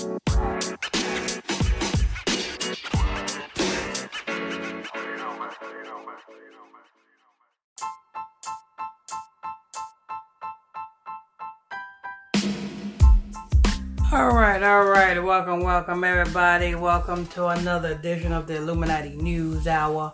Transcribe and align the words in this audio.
All 0.00 0.10
right, 14.30 14.62
all 14.62 14.84
right. 14.84 15.18
Welcome, 15.20 15.64
welcome, 15.64 16.04
everybody. 16.04 16.76
Welcome 16.76 17.26
to 17.28 17.48
another 17.48 17.88
edition 17.92 18.32
of 18.32 18.46
the 18.46 18.58
Illuminati 18.58 19.16
News 19.16 19.66
Hour 19.66 20.12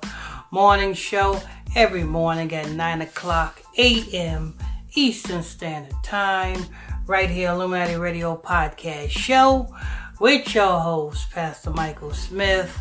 morning 0.51 0.95
show 0.95 1.43
every 1.77 2.05
morning 2.05 2.55
at 2.55 2.71
9 2.71 3.03
o'clock 3.03 3.61
a.m. 3.77 4.57
Eastern 4.95 5.43
Standard 5.43 6.03
Time, 6.03 6.65
right 7.07 7.29
here, 7.29 7.51
Illuminati 7.51 7.97
Radio 7.97 8.37
Podcast 8.37 9.11
Show, 9.11 9.75
with 10.21 10.55
your 10.55 10.81
host, 10.81 11.31
Pastor 11.31 11.71
Michael 11.71 12.15
Smith, 12.15 12.79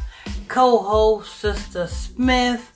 co 0.47 0.79
host, 0.79 1.35
Sister 1.39 1.87
Smith, 1.87 2.71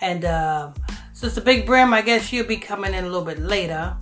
and 0.00 0.24
uh, 0.24 0.72
Sister 1.12 1.40
Big 1.40 1.66
Brim. 1.66 1.92
I 1.92 2.02
guess 2.02 2.24
she'll 2.24 2.46
be 2.46 2.56
coming 2.56 2.94
in 2.94 3.04
a 3.04 3.08
little 3.08 3.24
bit 3.24 3.40
later. 3.40 3.96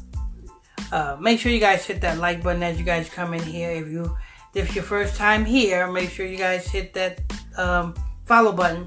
Uh, 0.91 1.17
make 1.19 1.41
sure 1.41 1.51
you 1.51 1.61
guys 1.61 1.87
hit 1.87 2.03
that 2.03 2.19
like 2.19 2.43
button 2.43 2.63
as 2.63 2.79
you 2.79 2.85
guys 2.85 3.09
come 3.09 3.33
in 3.33 3.43
here. 3.43 3.71
If 3.71 3.89
you 3.89 4.17
if 4.55 4.67
it's 4.67 4.75
your 4.75 4.85
first 4.85 5.17
time 5.17 5.47
here, 5.47 5.91
make 5.91 6.11
sure 6.11 6.27
you 6.27 6.37
guys 6.37 6.67
hit 6.67 6.93
that 6.93 7.21
um, 7.57 7.95
follow 8.27 8.53
button 8.53 8.87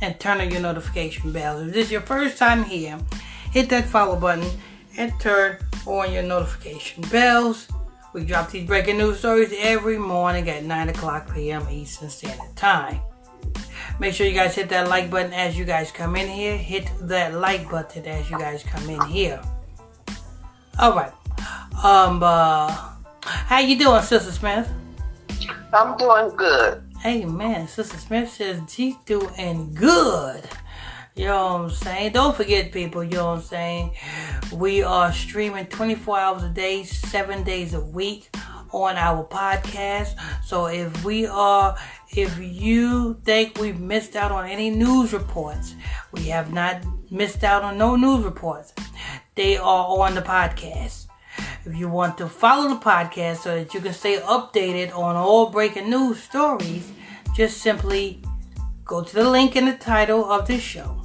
and 0.00 0.18
turn 0.18 0.40
on 0.40 0.50
your 0.50 0.62
notification 0.62 1.32
bell. 1.32 1.58
If 1.60 1.74
this 1.74 1.86
is 1.86 1.92
your 1.92 2.00
first 2.00 2.38
time 2.38 2.64
here, 2.64 2.98
hit 3.50 3.68
that 3.68 3.84
follow 3.84 4.18
button 4.18 4.50
and 4.96 5.12
turn 5.20 5.58
on 5.86 6.12
your 6.12 6.22
notification 6.22 7.02
bells. 7.10 7.68
We 8.12 8.24
drop 8.24 8.50
these 8.50 8.66
breaking 8.66 8.98
news 8.98 9.18
stories 9.18 9.54
every 9.56 9.98
morning 9.98 10.48
at 10.50 10.64
9 10.64 10.88
o'clock 10.90 11.34
p.m. 11.34 11.66
Eastern 11.70 12.10
Standard 12.10 12.54
Time. 12.56 13.00
Make 13.98 14.14
sure 14.14 14.26
you 14.26 14.34
guys 14.34 14.54
hit 14.54 14.68
that 14.68 14.88
like 14.88 15.10
button 15.10 15.32
as 15.32 15.56
you 15.56 15.64
guys 15.64 15.90
come 15.90 16.16
in 16.16 16.28
here. 16.28 16.56
Hit 16.56 16.90
that 17.02 17.34
like 17.34 17.70
button 17.70 18.04
as 18.06 18.30
you 18.30 18.38
guys 18.38 18.62
come 18.62 18.88
in 18.90 19.00
here. 19.06 19.40
All 20.78 20.94
right. 20.94 21.12
Um, 21.82 22.22
uh, 22.22 22.68
how 23.24 23.60
you 23.60 23.78
doing, 23.78 24.02
Sister 24.02 24.32
Smith? 24.32 24.68
I'm 25.72 25.96
doing 25.96 26.36
good. 26.36 26.82
Hey, 27.00 27.24
man, 27.24 27.66
Sister 27.66 27.96
Smith 27.96 28.30
says 28.30 28.60
she's 28.68 28.96
doing 29.06 29.74
good. 29.74 30.44
You 31.14 31.26
know 31.26 31.44
what 31.44 31.60
I'm 31.60 31.70
saying? 31.70 32.12
Don't 32.12 32.34
forget, 32.34 32.72
people, 32.72 33.04
you 33.04 33.10
know 33.10 33.26
what 33.26 33.38
I'm 33.38 33.42
saying? 33.42 33.92
We 34.50 34.82
are 34.82 35.12
streaming 35.12 35.66
24 35.66 36.18
hours 36.18 36.42
a 36.42 36.48
day, 36.48 36.84
seven 36.84 37.44
days 37.44 37.74
a 37.74 37.80
week 37.80 38.34
on 38.70 38.96
our 38.96 39.22
podcast. 39.24 40.14
So 40.42 40.66
if 40.66 41.04
we 41.04 41.26
are, 41.26 41.76
if 42.16 42.38
you 42.38 43.20
think 43.24 43.58
we've 43.58 43.78
missed 43.78 44.16
out 44.16 44.32
on 44.32 44.48
any 44.48 44.70
news 44.70 45.12
reports, 45.12 45.74
we 46.12 46.28
have 46.28 46.50
not 46.50 46.82
missed 47.10 47.44
out 47.44 47.62
on 47.62 47.76
no 47.76 47.94
news 47.94 48.24
reports. 48.24 48.72
They 49.34 49.58
are 49.58 49.86
on 49.98 50.14
the 50.14 50.22
podcast. 50.22 51.08
If 51.66 51.76
you 51.76 51.90
want 51.90 52.16
to 52.18 52.26
follow 52.26 52.70
the 52.70 52.80
podcast 52.80 53.38
so 53.38 53.54
that 53.54 53.74
you 53.74 53.80
can 53.80 53.92
stay 53.92 54.16
updated 54.16 54.96
on 54.96 55.14
all 55.16 55.50
breaking 55.50 55.90
news 55.90 56.22
stories, 56.22 56.90
just 57.36 57.58
simply 57.58 58.22
go 58.86 59.04
to 59.04 59.14
the 59.14 59.28
link 59.28 59.56
in 59.56 59.66
the 59.66 59.74
title 59.74 60.24
of 60.24 60.46
this 60.46 60.62
show. 60.62 61.01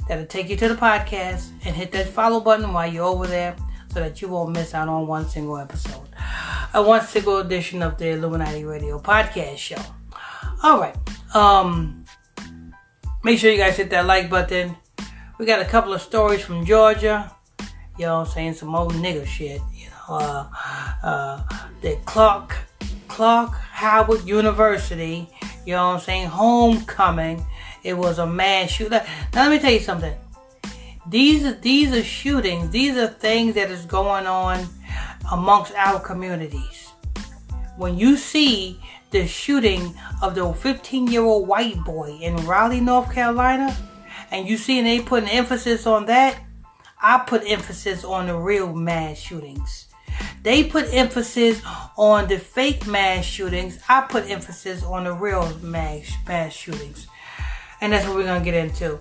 That'll 0.08 0.26
take 0.26 0.50
you 0.50 0.58
to 0.58 0.70
the 0.70 0.76
podcast 0.76 1.50
and 1.66 1.75
hit 1.75 1.92
that 1.92 2.09
follow 2.09 2.40
button 2.40 2.74
while 2.74 2.92
you're 2.92 3.06
over 3.06 3.28
there 3.28 3.56
so 3.94 4.00
that 4.00 4.22
you 4.22 4.28
won't 4.28 4.52
miss 4.52 4.74
out 4.74 4.88
on 4.88 5.08
one 5.08 5.28
single 5.30 5.58
episode. 5.58 6.08
A 6.74 6.81
one 6.81 7.06
single 7.06 7.38
edition 7.38 7.81
of 7.81 7.98
the 7.98 8.09
Illuminati 8.09 8.64
Radio 8.64 9.00
podcast 9.00 9.58
show. 9.58 9.81
All 10.64 10.80
right. 10.80 10.96
Um 11.36 12.06
make 13.24 13.40
sure 13.40 13.52
you 13.52 13.58
guys 13.58 13.78
hit 13.78 13.90
that 13.92 14.06
like 14.06 14.30
button. 14.30 14.75
We 15.39 15.45
got 15.45 15.61
a 15.61 15.66
couple 15.66 15.94
of 15.94 16.01
stories 16.01 16.41
from 16.41 16.66
Georgia. 16.66 17.31
You 17.97 18.07
know, 18.07 18.25
saying 18.25 18.55
some 18.55 18.75
old 18.75 18.91
nigger 18.91 19.25
shit. 19.25 19.61
You 19.73 19.88
know, 19.88 20.16
uh, 20.17 20.50
uh, 21.01 21.44
the 21.81 21.97
Clark 22.05 22.57
Clark 23.07 23.53
Howard 23.53 24.25
University. 24.27 25.29
You 25.66 25.75
know 25.75 25.91
I'm 25.91 26.01
saying? 26.01 26.27
Homecoming. 26.27 27.45
It 27.85 27.94
was 27.94 28.19
a 28.19 28.27
mass 28.27 28.69
shooting. 28.69 29.00
Now 29.33 29.47
let 29.47 29.51
me 29.51 29.59
tell 29.59 29.72
you 29.72 29.79
something. 29.79 30.13
These 31.07 31.45
are 31.45 31.53
these 31.53 31.94
are 31.94 32.03
shootings. 32.03 32.71
These 32.71 32.97
are 32.97 33.07
things 33.07 33.56
that 33.56 33.71
is 33.71 33.85
going 33.85 34.27
on 34.27 34.67
amongst 35.31 35.73
our 35.75 36.01
communities. 36.01 36.89
When 37.77 37.97
you 37.97 38.17
see 38.17 38.77
the 39.11 39.25
shooting 39.25 39.95
of 40.21 40.35
the 40.35 40.51
15 40.51 41.07
year 41.07 41.23
old 41.23 41.47
white 41.47 41.81
boy 41.85 42.19
in 42.21 42.35
Raleigh, 42.45 42.81
North 42.81 43.13
Carolina, 43.13 43.73
and 44.31 44.47
you 44.47 44.57
see 44.57 44.81
they 44.81 45.00
put 45.01 45.23
an 45.23 45.29
emphasis 45.29 45.85
on 45.88 46.06
that, 46.06 46.41
I 47.01 47.19
put 47.19 47.44
emphasis 47.45 48.03
on 48.03 48.28
the 48.28 48.35
real 48.35 48.73
mass 48.73 49.17
shootings. 49.17 49.88
They 50.44 50.63
put 50.63 50.94
emphasis 50.94 51.62
on 51.97 52.28
the 52.28 52.39
fake 52.39 52.88
mass 52.88 53.25
shootings. 53.25 53.79
I 53.88 54.01
put 54.01 54.29
emphasis 54.29 54.84
on 54.84 55.06
the 55.06 55.13
real 55.13 55.57
mass, 55.59 56.12
mass 56.28 56.53
shootings. 56.53 57.07
And 57.81 57.94
that's 57.94 58.06
what 58.06 58.16
we're 58.16 58.23
going 58.23 58.41
to 58.41 58.45
get 58.45 58.56
into. 58.56 59.00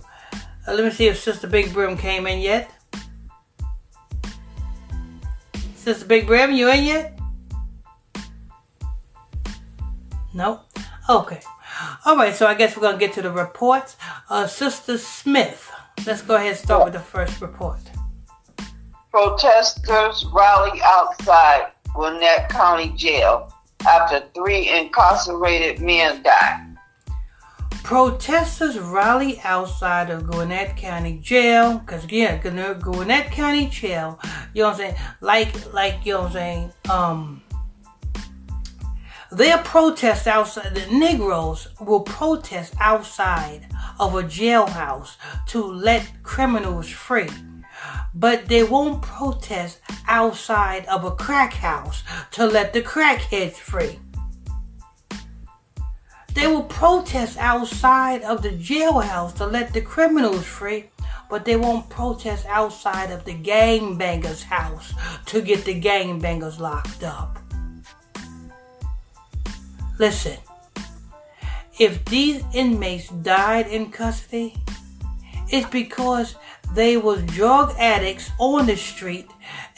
Uh, 0.66 0.74
let 0.74 0.84
me 0.84 0.90
see 0.90 1.08
if 1.08 1.18
Sister 1.18 1.46
Big 1.46 1.72
Brim 1.72 1.96
came 1.96 2.26
in 2.26 2.40
yet. 2.40 2.70
Sister 5.74 6.06
Big 6.06 6.26
Brim, 6.26 6.52
you 6.52 6.70
in 6.70 6.84
yet? 6.84 7.18
Nope. 10.34 10.60
Okay. 11.08 11.40
All 12.04 12.16
right, 12.16 12.34
so 12.34 12.46
I 12.46 12.54
guess 12.54 12.76
we're 12.76 12.82
going 12.82 12.98
to 12.98 12.98
get 12.98 13.12
to 13.14 13.22
the 13.22 13.30
reports. 13.30 13.96
Uh, 14.28 14.46
Sister 14.46 14.98
Smith, 14.98 15.70
let's 16.06 16.22
go 16.22 16.36
ahead 16.36 16.48
and 16.48 16.56
start 16.56 16.84
with 16.84 16.94
the 16.94 17.00
first 17.00 17.40
report. 17.40 17.80
Protesters 19.10 20.26
rally 20.32 20.80
outside 20.84 21.72
Gwinnett 21.94 22.48
County 22.48 22.90
Jail 22.90 23.52
after 23.86 24.24
three 24.34 24.68
incarcerated 24.68 25.80
men 25.80 26.22
die. 26.22 26.64
Protesters 27.82 28.78
rally 28.78 29.40
outside 29.44 30.10
of 30.10 30.26
Gwinnett 30.26 30.76
County 30.76 31.18
Jail, 31.22 31.78
because 31.78 32.04
yeah, 32.10 32.36
Gwinnett 32.36 33.32
County 33.32 33.66
Jail, 33.68 34.18
you 34.52 34.62
know 34.62 34.68
what 34.68 34.72
I'm 34.72 34.76
saying? 34.78 34.96
Like, 35.22 35.72
like, 35.72 36.04
you 36.04 36.12
know 36.12 36.20
what 36.20 36.26
I'm 36.26 36.32
saying? 36.32 36.72
Um, 36.90 37.42
their 39.30 39.58
protest 39.58 40.26
outside, 40.26 40.74
the 40.74 40.86
Negroes 40.86 41.68
will 41.80 42.00
protest 42.00 42.74
outside 42.80 43.66
of 44.00 44.14
a 44.14 44.22
jailhouse 44.22 45.16
to 45.48 45.62
let 45.62 46.10
criminals 46.22 46.88
free. 46.88 47.28
But 48.14 48.46
they 48.46 48.64
won't 48.64 49.02
protest 49.02 49.80
outside 50.06 50.86
of 50.86 51.04
a 51.04 51.10
crack 51.10 51.52
house 51.52 52.02
to 52.32 52.46
let 52.46 52.72
the 52.72 52.80
crackheads 52.80 53.56
free. 53.56 53.98
They 56.34 56.46
will 56.46 56.64
protest 56.64 57.36
outside 57.38 58.22
of 58.22 58.42
the 58.42 58.50
jailhouse 58.50 59.34
to 59.36 59.46
let 59.46 59.72
the 59.72 59.80
criminals 59.80 60.44
free, 60.44 60.90
but 61.28 61.44
they 61.44 61.56
won't 61.56 61.90
protest 61.90 62.46
outside 62.46 63.10
of 63.10 63.24
the 63.24 63.34
gangbangers' 63.34 64.44
house 64.44 64.94
to 65.26 65.42
get 65.42 65.64
the 65.64 65.80
gangbangers 65.80 66.58
locked 66.58 67.04
up. 67.04 67.38
Listen, 69.98 70.36
if 71.78 72.04
these 72.04 72.44
inmates 72.54 73.08
died 73.08 73.66
in 73.66 73.90
custody, 73.90 74.54
it's 75.48 75.68
because 75.68 76.36
they 76.72 76.96
was 76.96 77.22
drug 77.24 77.74
addicts 77.78 78.30
on 78.38 78.66
the 78.66 78.76
street 78.76 79.26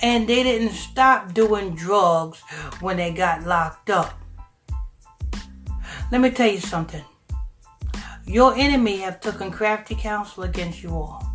and 0.03 0.29
they 0.29 0.43
didn't 0.43 0.73
stop 0.73 1.33
doing 1.33 1.75
drugs 1.75 2.41
when 2.81 2.99
they 2.99 3.13
got 3.13 3.47
locked 3.47 3.89
up. 3.89 4.19
Let 6.13 6.21
me 6.21 6.31
tell 6.31 6.51
you 6.51 6.61
something. 6.61 7.05
Your 8.27 8.55
enemy 8.55 8.99
have 8.99 9.21
taken 9.21 9.51
crafty 9.51 9.95
counsel 9.95 10.43
against 10.43 10.83
you 10.83 10.91
all. 10.91 11.27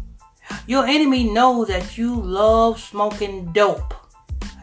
Your 0.68 0.86
enemy 0.86 1.24
knows 1.24 1.70
that 1.70 1.98
you 1.98 2.14
love 2.14 2.80
smoking 2.80 3.52
dope. 3.52 3.94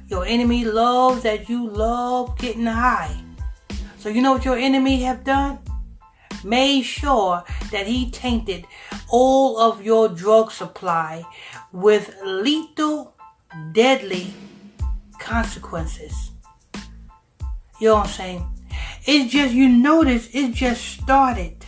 Your 0.09 0.25
enemy 0.27 0.65
loves 0.65 1.23
that 1.23 1.49
you 1.49 1.69
love 1.69 2.39
getting 2.39 2.67
high. 2.67 3.17
So 4.03 4.09
you 4.09 4.21
know 4.21 4.33
what 4.33 4.45
your 4.45 4.57
enemy 4.57 5.03
have 5.03 5.23
done? 5.23 5.61
Made 6.43 6.83
sure 6.83 7.45
that 7.71 7.87
he 7.87 8.11
tainted 8.11 8.67
all 9.09 9.61
of 9.61 9.85
your 9.85 10.09
drug 10.09 10.51
supply 10.51 11.25
with 11.71 12.13
lethal, 12.25 13.15
deadly 13.71 14.35
consequences. 15.21 16.33
You 17.81 17.91
know 17.91 17.95
what 17.95 18.07
I'm 18.07 18.13
saying? 18.13 18.49
it's 19.07 19.33
just 19.33 19.55
you 19.55 19.69
notice 19.69 20.29
it 20.33 20.53
just 20.53 20.85
started. 21.01 21.65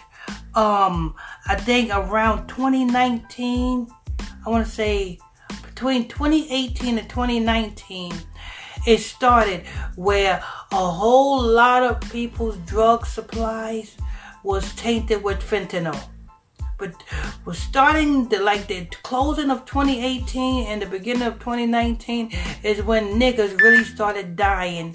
Um, 0.57 1.15
I 1.47 1.55
think 1.55 1.95
around 1.95 2.49
2019. 2.49 3.87
I 4.45 4.51
want 4.51 4.67
to 4.67 4.73
say 4.73 5.21
between 5.67 6.09
2018 6.09 6.99
and 6.99 7.09
2019 7.09 8.13
it 8.87 8.99
started 8.99 9.67
where 9.97 10.43
a 10.73 10.91
whole 10.91 11.43
lot 11.43 11.83
of 11.83 12.01
people's 12.11 12.57
drug 12.59 13.07
supplies 13.07 13.97
was 14.43 14.75
tainted 14.75 15.23
with 15.23 15.41
fentanyl. 15.41 15.99
But 16.77 16.93
was 17.45 17.59
starting 17.59 18.29
the, 18.29 18.41
like 18.41 18.67
the 18.67 18.87
closing 19.03 19.51
of 19.51 19.65
2018 19.65 20.67
and 20.67 20.83
the 20.83 20.87
beginning 20.87 21.23
of 21.23 21.35
2019 21.35 22.33
is 22.63 22.83
when 22.83 23.19
niggas 23.21 23.61
really 23.61 23.85
started 23.85 24.35
dying 24.35 24.95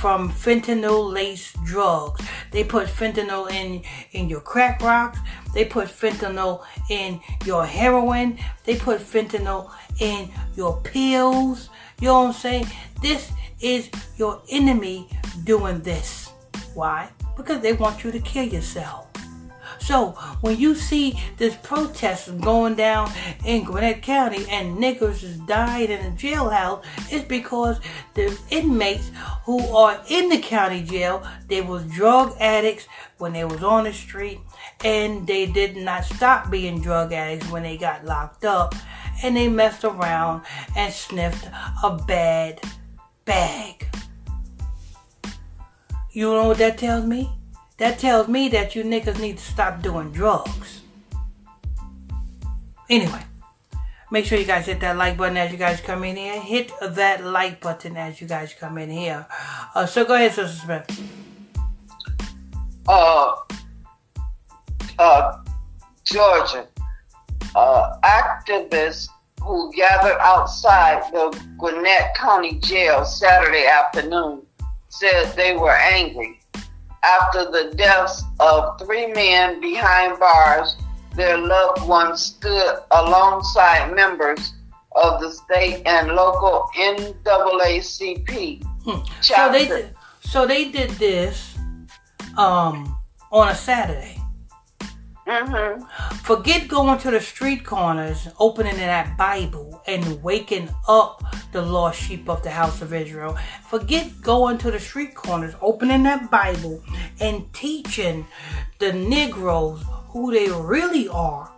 from 0.00 0.30
fentanyl 0.30 1.12
laced 1.12 1.56
drugs. 1.64 2.24
They 2.52 2.62
put 2.64 2.86
fentanyl 2.86 3.50
in 3.50 3.82
in 4.12 4.28
your 4.28 4.40
crack 4.40 4.80
rocks. 4.80 5.18
They 5.52 5.64
put 5.64 5.88
fentanyl 5.88 6.64
in 6.90 7.20
your 7.44 7.66
heroin. 7.66 8.38
They 8.64 8.76
put 8.76 9.00
fentanyl 9.00 9.72
in 10.00 10.30
your 10.54 10.80
pills. 10.82 11.70
You 12.00 12.08
know 12.08 12.20
what 12.20 12.26
I'm 12.26 12.32
saying? 12.34 12.66
This 13.00 13.32
is 13.60 13.88
your 14.18 14.42
enemy 14.50 15.08
doing 15.44 15.80
this. 15.80 16.30
Why? 16.74 17.08
Because 17.36 17.60
they 17.60 17.72
want 17.72 18.04
you 18.04 18.12
to 18.12 18.20
kill 18.20 18.44
yourself. 18.44 19.06
So 19.80 20.10
when 20.40 20.58
you 20.58 20.74
see 20.74 21.18
this 21.38 21.56
protest 21.62 22.38
going 22.40 22.74
down 22.74 23.10
in 23.44 23.64
Gwinnett 23.64 24.02
County 24.02 24.44
and 24.50 24.76
niggers 24.76 25.22
is 25.22 25.38
died 25.40 25.90
in 25.90 26.04
the 26.04 26.10
jailhouse, 26.16 26.84
it's 27.10 27.24
because 27.24 27.80
the 28.14 28.36
inmates 28.50 29.10
who 29.44 29.60
are 29.74 30.02
in 30.08 30.28
the 30.28 30.38
county 30.38 30.82
jail, 30.82 31.26
they 31.46 31.62
was 31.62 31.84
drug 31.84 32.36
addicts 32.40 32.86
when 33.18 33.32
they 33.32 33.44
was 33.44 33.62
on 33.62 33.84
the 33.84 33.92
street 33.92 34.40
and 34.84 35.26
they 35.26 35.46
did 35.46 35.76
not 35.76 36.04
stop 36.04 36.50
being 36.50 36.80
drug 36.80 37.12
addicts 37.12 37.48
when 37.50 37.62
they 37.62 37.76
got 37.76 38.04
locked 38.04 38.44
up 38.44 38.74
and 39.22 39.36
they 39.36 39.48
messed 39.48 39.84
around 39.84 40.42
and 40.76 40.92
sniffed 40.92 41.48
a 41.82 41.96
bad 42.06 42.60
bag. 43.24 43.86
You 46.12 46.32
know 46.32 46.48
what 46.48 46.58
that 46.58 46.78
tells 46.78 47.04
me? 47.04 47.30
That 47.78 47.98
tells 47.98 48.26
me 48.28 48.48
that 48.48 48.74
you 48.74 48.84
niggas 48.84 49.20
need 49.20 49.36
to 49.36 49.44
stop 49.44 49.82
doing 49.82 50.12
drugs. 50.12 50.80
Anyway, 52.88 53.22
make 54.10 54.24
sure 54.24 54.38
you 54.38 54.46
guys 54.46 54.66
hit 54.66 54.80
that 54.80 54.96
like 54.96 55.16
button 55.16 55.36
as 55.36 55.52
you 55.52 55.58
guys 55.58 55.80
come 55.80 56.04
in 56.04 56.16
here. 56.16 56.40
Hit 56.40 56.72
that 56.80 57.24
like 57.24 57.60
button 57.60 57.96
as 57.96 58.20
you 58.20 58.26
guys 58.26 58.54
come 58.58 58.78
in 58.78 58.88
here. 58.88 59.26
Uh, 59.74 59.84
so 59.84 60.04
go 60.04 60.14
ahead, 60.14 60.32
Sister 60.32 60.56
Smith. 60.64 61.02
Uh, 62.88 63.34
uh, 64.98 65.38
Georgia, 66.04 66.68
uh, 67.56 67.98
activists 68.04 69.08
who 69.42 69.72
gathered 69.72 70.18
outside 70.20 71.02
the 71.12 71.36
Gwinnett 71.58 72.14
County 72.14 72.58
Jail 72.60 73.04
Saturday 73.04 73.66
afternoon 73.66 74.42
said 74.88 75.32
they 75.34 75.56
were 75.56 75.76
angry 75.76 76.38
after 77.02 77.44
the 77.50 77.72
deaths 77.76 78.22
of 78.40 78.78
three 78.80 79.06
men 79.12 79.60
behind 79.60 80.18
bars. 80.18 80.76
Their 81.14 81.38
loved 81.38 81.86
ones 81.88 82.20
stood 82.20 82.78
alongside 82.90 83.94
members 83.94 84.52
of 84.94 85.20
the 85.20 85.30
state 85.30 85.82
and 85.86 86.12
local 86.12 86.68
NAACP. 86.76 88.62
Hmm. 88.84 89.00
So 89.22 89.50
they 89.50 89.66
did, 89.66 89.94
so 90.20 90.46
they 90.46 90.70
did 90.70 90.90
this 90.90 91.56
um, 92.36 92.96
on 93.32 93.48
a 93.48 93.54
Saturday. 93.54 94.15
Mm-hmm. 95.26 95.82
Forget 96.18 96.68
going 96.68 96.98
to 97.00 97.10
the 97.10 97.20
street 97.20 97.64
corners, 97.64 98.28
opening 98.38 98.76
that 98.76 99.16
Bible, 99.16 99.82
and 99.86 100.22
waking 100.22 100.70
up 100.86 101.22
the 101.50 101.62
lost 101.62 102.00
sheep 102.00 102.28
of 102.28 102.44
the 102.44 102.50
house 102.50 102.80
of 102.80 102.94
Israel. 102.94 103.36
Forget 103.66 104.20
going 104.22 104.56
to 104.58 104.70
the 104.70 104.78
street 104.78 105.16
corners, 105.16 105.54
opening 105.60 106.04
that 106.04 106.30
Bible, 106.30 106.80
and 107.20 107.52
teaching 107.52 108.24
the 108.78 108.92
Negroes 108.92 109.84
who 110.08 110.30
they 110.32 110.48
really 110.48 111.08
are. 111.08 111.52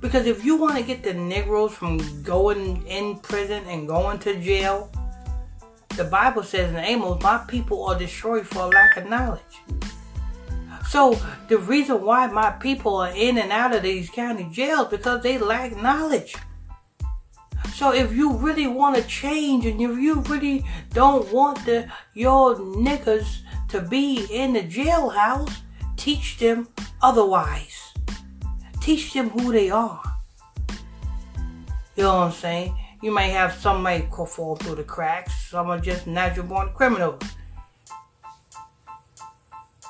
Because 0.00 0.26
if 0.26 0.42
you 0.44 0.56
want 0.56 0.76
to 0.76 0.82
get 0.82 1.02
the 1.02 1.12
Negroes 1.12 1.74
from 1.74 2.22
going 2.22 2.86
in 2.86 3.18
prison 3.18 3.64
and 3.66 3.86
going 3.86 4.18
to 4.20 4.40
jail, 4.40 4.90
the 5.96 6.04
Bible 6.04 6.42
says 6.42 6.70
in 6.70 6.76
Amos, 6.76 7.22
My 7.22 7.38
people 7.48 7.84
are 7.84 7.98
destroyed 7.98 8.46
for 8.46 8.68
lack 8.68 8.96
of 8.96 9.06
knowledge. 9.06 9.42
So 10.88 11.20
the 11.48 11.58
reason 11.58 12.02
why 12.02 12.26
my 12.28 12.50
people 12.50 12.96
are 12.96 13.12
in 13.14 13.36
and 13.36 13.52
out 13.52 13.74
of 13.74 13.82
these 13.82 14.08
county 14.08 14.48
jails 14.50 14.88
because 14.88 15.22
they 15.22 15.36
lack 15.36 15.76
knowledge. 15.76 16.34
So 17.74 17.92
if 17.92 18.12
you 18.12 18.32
really 18.32 18.66
want 18.66 18.96
to 18.96 19.02
change 19.02 19.66
and 19.66 19.80
if 19.80 19.98
you 19.98 20.20
really 20.22 20.64
don't 20.94 21.30
want 21.30 21.64
the 21.66 21.88
your 22.14 22.56
niggas 22.56 23.42
to 23.68 23.82
be 23.82 24.26
in 24.30 24.54
the 24.54 24.62
jailhouse, 24.62 25.54
teach 25.96 26.38
them 26.38 26.68
otherwise. 27.02 27.92
Teach 28.80 29.12
them 29.12 29.28
who 29.28 29.52
they 29.52 29.68
are. 29.68 30.02
You 31.96 32.04
know 32.04 32.14
what 32.14 32.26
I'm 32.28 32.32
saying? 32.32 32.74
You 33.02 33.12
may 33.12 33.28
have 33.30 33.52
some 33.52 33.82
may 33.82 34.08
fall 34.10 34.56
through 34.56 34.76
the 34.76 34.84
cracks, 34.84 35.50
some 35.50 35.68
are 35.68 35.78
just 35.78 36.06
natural 36.06 36.46
born 36.46 36.70
criminals. 36.74 37.22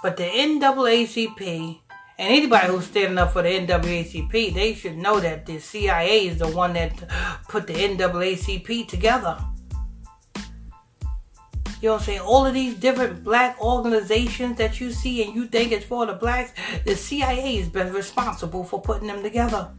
But 0.03 0.17
the 0.17 0.25
NAACP 0.25 1.81
and 2.19 2.33
anybody 2.33 2.67
who's 2.69 2.87
standing 2.87 3.19
up 3.19 3.33
for 3.33 3.43
the 3.43 3.49
NAACP, 3.49 4.55
they 4.55 4.75
should 4.75 4.97
know 4.97 5.21
that 5.21 5.47
the 5.47 5.59
CIA 5.59 6.27
is 6.29 6.39
the 6.39 6.49
one 6.49 6.73
that 6.75 6.93
put 7.49 7.67
the 7.67 7.75
NAACP 7.75 8.89
together. 8.89 9.39
You 11.81 11.91
know 11.91 11.93
what 11.93 12.01
I'm 12.01 12.07
saying? 12.07 12.21
All 12.21 12.45
of 12.45 12.55
these 12.55 12.75
different 12.75 13.23
black 13.23 13.61
organizations 13.61 14.57
that 14.59 14.81
you 14.81 14.91
see 14.91 15.23
and 15.23 15.33
you 15.33 15.47
think 15.47 15.71
it's 15.71 15.85
for 15.85 16.07
the 16.07 16.13
blacks, 16.15 16.53
the 16.85 16.97
CIA 16.97 17.57
has 17.59 17.69
been 17.69 17.93
responsible 17.93 18.65
for 18.65 18.83
putting 18.83 19.07
them 19.07 19.23
together. 19.23 19.71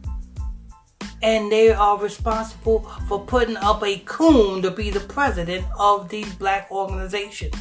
And 1.22 1.52
they 1.52 1.70
are 1.70 1.98
responsible 1.98 2.80
for 3.06 3.20
putting 3.26 3.58
up 3.58 3.84
a 3.84 3.98
coon 4.06 4.62
to 4.62 4.70
be 4.70 4.88
the 4.88 5.00
president 5.00 5.66
of 5.78 6.08
these 6.08 6.32
black 6.34 6.70
organizations. 6.70 7.54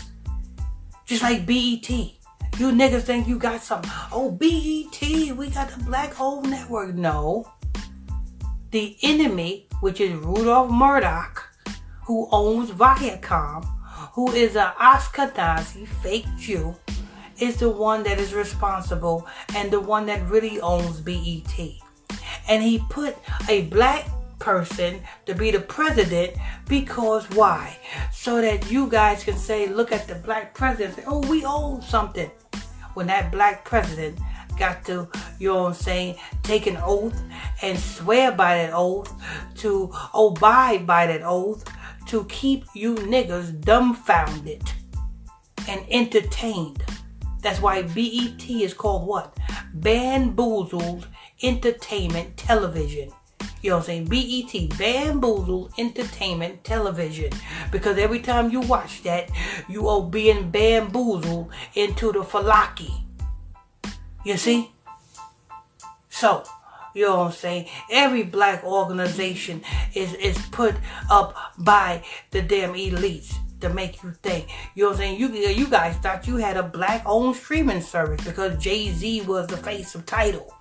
Just 1.06 1.24
like 1.24 1.46
BET. 1.46 1.90
You 2.58 2.72
niggas 2.72 3.04
think 3.04 3.28
you 3.28 3.38
got 3.38 3.62
some, 3.62 3.82
oh, 4.12 4.32
BET, 4.32 5.02
we 5.38 5.50
got 5.50 5.70
the 5.70 5.84
Black 5.86 6.14
Hole 6.14 6.42
Network. 6.42 6.94
No. 6.94 7.52
The 8.72 8.98
enemy, 9.02 9.68
which 9.80 10.02
is 10.02 10.14
Rudolph 10.14 10.70
Murdoch, 10.70 11.48
who 12.06 12.28
owns 12.32 12.72
Viacom, 12.72 13.66
who 14.14 14.32
is 14.32 14.56
an 14.56 14.72
Ashkenazi 14.80 15.88
fake 15.88 16.26
Jew, 16.38 16.76
is 17.40 17.58
the 17.58 17.70
one 17.70 18.04
that 18.04 18.20
is 18.20 18.34
responsible 18.34 19.26
and 19.56 19.72
the 19.72 19.80
one 19.80 20.06
that 20.08 20.28
really 20.30 20.60
owns 20.60 21.00
BET. 21.00 21.58
And 22.50 22.62
he 22.62 22.80
put 22.90 23.16
a 23.48 23.62
black 23.64 24.10
person 24.40 25.02
to 25.26 25.36
be 25.36 25.52
the 25.52 25.60
president 25.60 26.36
because 26.68 27.30
why? 27.32 27.78
So 28.12 28.42
that 28.42 28.72
you 28.72 28.88
guys 28.88 29.24
can 29.24 29.38
say, 29.38 29.68
look 29.68 29.92
at 29.92 30.08
the 30.08 30.16
black 30.16 30.54
president, 30.54 30.96
say, 30.96 31.04
oh, 31.06 31.20
we 31.28 31.46
own 31.46 31.82
something 31.82 32.32
when 32.94 33.08
that 33.08 33.32
black 33.32 33.64
president 33.66 34.20
got 34.58 34.84
to, 34.86 35.08
you 35.40 35.50
know 35.50 35.64
what 35.64 35.68
I'm 35.70 35.74
saying, 35.74 36.16
take 36.44 36.68
an 36.68 36.78
oath 36.84 37.20
and 37.62 37.80
swear 37.80 38.32
by 38.32 38.58
that 38.58 38.74
oath, 38.74 39.14
to 39.58 39.92
abide 40.14 40.86
by 40.86 41.08
that 41.08 41.22
oath, 41.24 41.64
to 42.08 42.26
keep 42.26 42.66
you 42.74 42.96
niggas 42.96 43.62
dumbfounded 43.62 44.70
and 45.68 45.86
entertained. 45.90 46.84
That's 47.42 47.62
why 47.62 47.84
BET 47.84 48.50
is 48.50 48.74
called 48.74 49.08
what? 49.08 49.38
Bamboozled 49.74 51.08
Entertainment 51.42 52.36
Television. 52.36 53.12
You 53.62 53.72
know 53.72 53.78
what 53.78 53.90
I'm 53.90 54.08
saying? 54.08 54.50
BET, 54.52 54.78
Bamboozled 54.78 55.74
Entertainment 55.78 56.64
Television. 56.64 57.32
Because 57.72 57.98
every 57.98 58.20
time 58.20 58.52
you 58.52 58.62
watch 58.62 59.04
that, 59.04 59.30
you 59.68 59.88
are 59.88 60.02
being 60.02 60.50
bamboozled 60.50 61.52
into 61.76 62.12
the 62.12 62.20
falaki. 62.20 63.04
You 64.24 64.38
see? 64.38 64.72
So, 66.10 66.44
you 66.94 67.06
know 67.06 67.18
what 67.18 67.26
I'm 67.28 67.32
saying? 67.32 67.68
Every 67.92 68.24
black 68.24 68.64
organization 68.64 69.62
is, 69.94 70.14
is 70.16 70.38
put 70.48 70.76
up 71.10 71.36
by 71.58 72.04
the 72.32 72.42
damn 72.42 72.74
elites 72.74 73.36
to 73.62 73.70
make 73.70 74.02
you 74.04 74.12
think. 74.24 74.48
You 74.76 74.84
know 74.84 74.90
what 74.90 74.96
I'm 74.96 75.00
saying? 75.00 75.20
You 75.20 75.28
you 75.30 75.68
guys 75.68 75.96
thought 75.98 76.28
you 76.28 76.38
had 76.38 76.58
a 76.58 76.64
black 76.64 77.04
owned 77.06 77.36
streaming 77.36 77.82
service 77.82 78.24
because 78.24 78.62
Jay 78.62 78.92
Z 78.92 79.22
was 79.22 79.48
the 79.48 79.58
face 79.58 79.96
of 79.96 80.06
Tidal. 80.06 80.54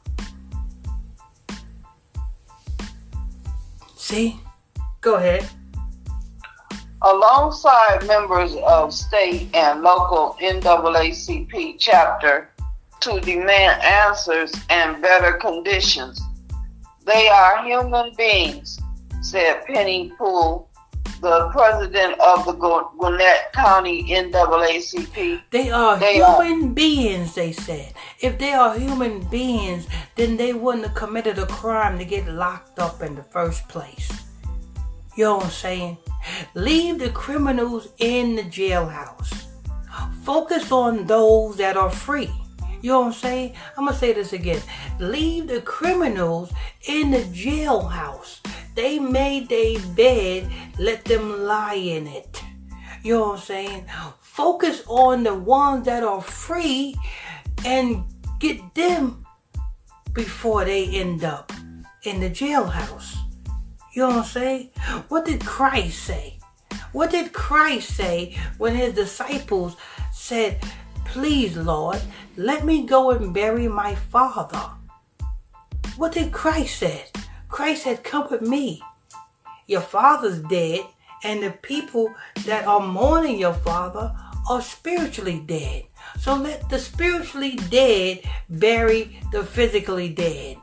See? 4.08 4.40
Go 5.02 5.16
ahead. 5.16 5.46
alongside 7.02 8.06
members 8.06 8.56
of 8.66 8.90
state 8.94 9.54
and 9.54 9.82
local 9.82 10.34
NAACP 10.40 11.76
chapter 11.78 12.48
to 13.00 13.20
demand 13.20 13.82
answers 13.82 14.50
and 14.70 15.02
better 15.02 15.32
conditions. 15.34 16.22
They 17.04 17.28
are 17.28 17.62
human 17.66 18.14
beings, 18.16 18.80
said 19.20 19.66
Penny 19.66 20.10
Poole, 20.16 20.67
the 21.20 21.48
president 21.50 22.18
of 22.20 22.46
the 22.46 22.52
Gwinnett 22.52 23.52
County 23.52 24.04
NAACP. 24.04 25.42
They 25.50 25.70
are 25.70 25.98
They 25.98 26.16
human 26.16 26.74
beings, 26.74 27.34
they 27.34 27.52
said. 27.52 27.92
If 28.20 28.38
they 28.38 28.52
are 28.52 28.78
human 28.78 29.20
beings, 29.28 29.86
then 30.16 30.36
they 30.36 30.52
wouldn't 30.52 30.86
have 30.86 30.94
committed 30.94 31.38
a 31.38 31.46
crime 31.46 31.98
to 31.98 32.04
get 32.04 32.28
locked 32.28 32.78
up 32.78 33.02
in 33.02 33.14
the 33.14 33.22
first 33.22 33.68
place. 33.68 34.10
You 35.16 35.24
know 35.24 35.36
what 35.36 35.46
I'm 35.46 35.50
saying? 35.50 35.98
Leave 36.54 36.98
the 36.98 37.10
criminals 37.10 37.88
in 37.98 38.36
the 38.36 38.42
jailhouse. 38.42 39.46
Focus 40.22 40.70
on 40.70 41.06
those 41.06 41.56
that 41.56 41.76
are 41.76 41.90
free. 41.90 42.30
You 42.80 42.92
know 42.92 43.00
what 43.00 43.06
I'm 43.06 43.12
saying? 43.14 43.54
I'm 43.76 43.86
gonna 43.86 43.96
say 43.96 44.12
this 44.12 44.32
again. 44.32 44.62
Leave 45.00 45.48
the 45.48 45.60
criminals 45.62 46.52
in 46.86 47.10
the 47.10 47.22
jailhouse. 47.22 48.38
They 48.78 49.00
made 49.00 49.48
their 49.48 49.80
bed, 49.96 50.48
let 50.78 51.04
them 51.04 51.42
lie 51.42 51.74
in 51.74 52.06
it. 52.06 52.44
You 53.02 53.14
know 53.14 53.20
what 53.30 53.40
I'm 53.40 53.44
saying? 53.44 53.86
Focus 54.20 54.84
on 54.86 55.24
the 55.24 55.34
ones 55.34 55.86
that 55.86 56.04
are 56.04 56.22
free 56.22 56.94
and 57.66 58.04
get 58.38 58.76
them 58.76 59.26
before 60.12 60.64
they 60.64 60.84
end 60.90 61.24
up 61.24 61.52
in 62.04 62.20
the 62.20 62.30
jailhouse. 62.30 63.16
You 63.96 64.02
know 64.02 64.08
what 64.10 64.16
I'm 64.18 64.24
saying? 64.26 64.70
What 65.08 65.24
did 65.24 65.44
Christ 65.44 66.04
say? 66.04 66.38
What 66.92 67.10
did 67.10 67.32
Christ 67.32 67.96
say 67.96 68.38
when 68.58 68.76
his 68.76 68.94
disciples 68.94 69.76
said, 70.12 70.62
Please, 71.04 71.56
Lord, 71.56 72.00
let 72.36 72.64
me 72.64 72.86
go 72.86 73.10
and 73.10 73.34
bury 73.34 73.66
my 73.66 73.96
father? 73.96 74.70
What 75.96 76.12
did 76.12 76.30
Christ 76.30 76.78
say? 76.78 77.06
Christ 77.48 77.84
said, 77.84 78.04
Come 78.04 78.28
with 78.30 78.42
me. 78.42 78.82
Your 79.66 79.80
father's 79.80 80.40
dead, 80.42 80.80
and 81.24 81.42
the 81.42 81.50
people 81.50 82.14
that 82.46 82.66
are 82.66 82.80
mourning 82.80 83.38
your 83.38 83.54
father 83.54 84.14
are 84.48 84.62
spiritually 84.62 85.42
dead. 85.46 85.84
So 86.18 86.34
let 86.34 86.68
the 86.70 86.78
spiritually 86.78 87.56
dead 87.70 88.20
bury 88.48 89.20
the 89.32 89.44
physically 89.44 90.08
dead. 90.08 90.56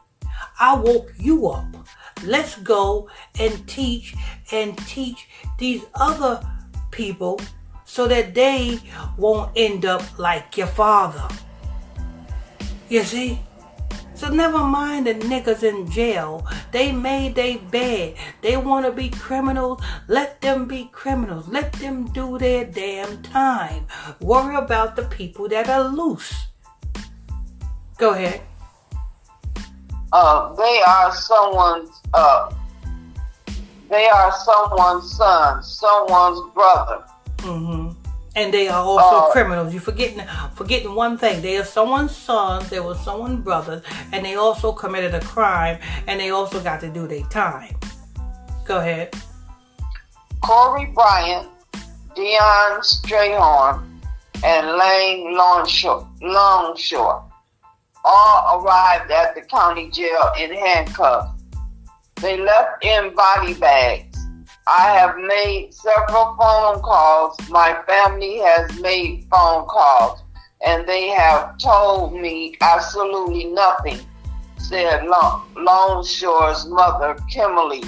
I 0.60 0.76
woke 0.76 1.14
you 1.20 1.48
up. 1.50 1.66
Let's 2.24 2.56
go 2.58 3.10
and 3.40 3.68
teach 3.68 4.16
and 4.52 4.78
teach 4.88 5.28
these 5.60 5.84
other 5.94 6.42
people 6.92 7.40
so 7.84 8.08
that 8.08 8.34
they 8.34 8.80
won't 9.18 9.52
end 9.56 9.86
up 9.86 10.18
like 10.18 10.58
your 10.58 10.68
father. 10.68 11.28
You 12.90 13.04
see? 13.04 13.40
So 14.16 14.30
never 14.30 14.60
mind 14.60 15.08
the 15.08 15.16
niggas 15.16 15.64
in 15.64 15.90
jail. 15.92 16.48
They 16.72 16.92
made 16.92 17.36
their 17.36 17.60
bed. 17.60 18.16
They 18.42 18.56
want 18.58 18.86
to 18.86 18.92
be 18.92 19.10
criminals. 19.10 19.82
Let 20.08 20.42
them 20.42 20.66
be 20.68 20.90
criminals. 20.92 21.48
Let 21.48 21.74
them 21.74 22.06
do 22.14 22.38
their 22.38 22.66
damn 22.66 23.22
time. 23.24 23.86
Worry 24.22 24.56
about 24.56 24.96
the 24.96 25.04
people 25.04 25.50
that 25.50 25.70
are 25.70 25.84
loose. 25.84 26.34
Go 27.98 28.14
ahead. 28.14 28.42
Uh, 30.12 30.54
they 30.56 30.82
are 30.88 31.14
someone's. 31.14 31.90
Uh, 32.14 32.54
they 33.90 34.08
are 34.08 34.32
someone's 34.32 35.12
son, 35.12 35.62
someone's 35.62 36.54
brother. 36.54 37.04
hmm 37.42 37.95
And 38.36 38.54
they 38.54 38.68
are 38.68 38.84
also 38.84 39.28
Uh, 39.28 39.32
criminals. 39.32 39.74
You 39.74 39.80
forgetting 39.80 40.22
forgetting 40.56 40.94
one 40.94 41.18
thing. 41.18 41.42
They 41.42 41.58
are 41.58 41.64
someone's 41.64 42.16
sons. 42.16 42.70
They 42.70 42.82
were 42.82 42.96
someone's 42.96 43.42
brothers, 43.44 43.82
and 44.12 44.26
they 44.26 44.36
also 44.36 44.74
committed 44.74 45.14
a 45.16 45.22
crime, 45.22 45.80
and 46.08 46.20
they 46.20 46.32
also 46.32 46.60
got 46.60 46.82
to 46.82 46.90
do 46.90 47.08
their 47.08 47.24
time. 47.30 47.76
Go 48.66 48.80
ahead. 48.80 49.16
Corey 50.42 50.88
Bryant, 50.94 51.48
Dion 52.16 52.82
Strayhorn, 52.82 53.84
and 54.44 54.68
Lane 54.78 55.34
Longshore, 55.36 56.08
Longshore 56.22 57.24
all 58.04 58.62
arrived 58.62 59.10
at 59.12 59.34
the 59.34 59.42
county 59.42 59.90
jail 59.90 60.32
in 60.40 60.54
handcuffs. 60.54 61.30
They 62.18 62.38
left 62.38 62.84
in 62.84 63.16
body 63.16 63.54
bags. 63.56 64.15
I 64.68 64.98
have 64.98 65.18
made 65.18 65.74
several 65.76 66.36
phone 66.40 66.82
calls. 66.82 67.38
My 67.50 67.78
family 67.88 68.40
has 68.40 68.80
made 68.80 69.28
phone 69.30 69.68
calls, 69.68 70.24
and 70.66 70.88
they 70.88 71.10
have 71.10 71.60
told 71.60 72.14
me 72.14 72.58
absolutely 72.62 73.46
nothing, 73.46 74.00
said 74.58 75.06
Long- 75.06 75.48
Longshore's 75.56 76.66
mother, 76.66 77.16
Kimberly. 77.30 77.84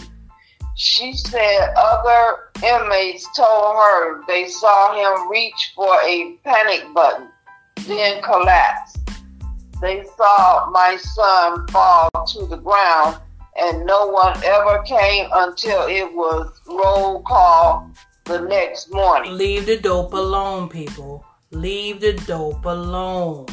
She 0.75 1.13
said 1.13 1.73
other 1.75 2.51
inmates 2.63 3.27
told 3.35 3.75
her 3.75 4.23
they 4.27 4.47
saw 4.47 4.93
him 4.93 5.31
reach 5.31 5.73
for 5.75 5.99
a 6.03 6.37
panic 6.43 6.85
button, 6.93 7.29
then 7.87 8.21
collapse. 8.21 8.99
They 9.81 10.05
saw 10.15 10.69
my 10.69 10.95
son 10.97 11.67
fall 11.69 12.09
to 12.33 12.45
the 12.45 12.57
ground, 12.57 13.17
and 13.59 13.85
no 13.85 14.07
one 14.07 14.41
ever 14.43 14.83
came 14.83 15.27
until 15.33 15.87
it 15.87 16.13
was 16.13 16.61
roll 16.67 17.21
call 17.23 17.91
the 18.25 18.41
next 18.41 18.91
morning. 18.91 19.37
Leave 19.37 19.65
the 19.65 19.77
dope 19.77 20.13
alone, 20.13 20.69
people. 20.69 21.25
Leave 21.51 22.01
the 22.01 22.13
dope 22.13 22.65
alone. 22.65 23.45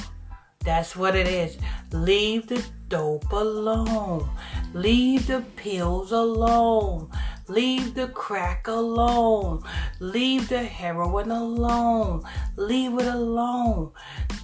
That's 0.64 0.96
what 0.96 1.14
it 1.14 1.28
is. 1.28 1.58
Leave 1.92 2.48
the 2.48 2.64
dope 2.88 3.30
alone. 3.32 4.28
Leave 4.72 5.26
the 5.26 5.42
pills 5.56 6.10
alone. 6.10 7.10
Leave 7.46 7.94
the 7.94 8.08
crack 8.08 8.66
alone. 8.66 9.62
Leave 10.00 10.48
the 10.48 10.62
heroin 10.62 11.30
alone. 11.30 12.24
Leave 12.56 12.98
it 12.98 13.06
alone. 13.06 13.92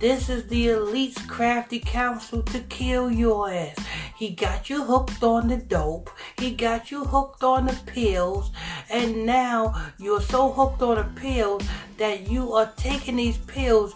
This 0.00 0.30
is 0.30 0.46
the 0.46 0.70
elite's 0.70 1.20
crafty 1.26 1.78
counsel 1.78 2.42
to 2.44 2.60
kill 2.60 3.10
your 3.10 3.50
ass. 3.52 3.76
He 4.16 4.30
got 4.30 4.70
you 4.70 4.82
hooked 4.82 5.22
on 5.22 5.48
the 5.48 5.58
dope. 5.58 6.08
He 6.38 6.52
got 6.52 6.90
you 6.90 7.04
hooked 7.04 7.42
on 7.42 7.66
the 7.66 7.78
pills. 7.84 8.50
And 8.88 9.26
now 9.26 9.92
you're 9.98 10.22
so 10.22 10.52
hooked 10.52 10.80
on 10.80 10.96
the 10.96 11.20
pills 11.20 11.68
that 11.98 12.30
you 12.30 12.54
are 12.54 12.72
taking 12.78 13.16
these 13.16 13.36
pills 13.36 13.94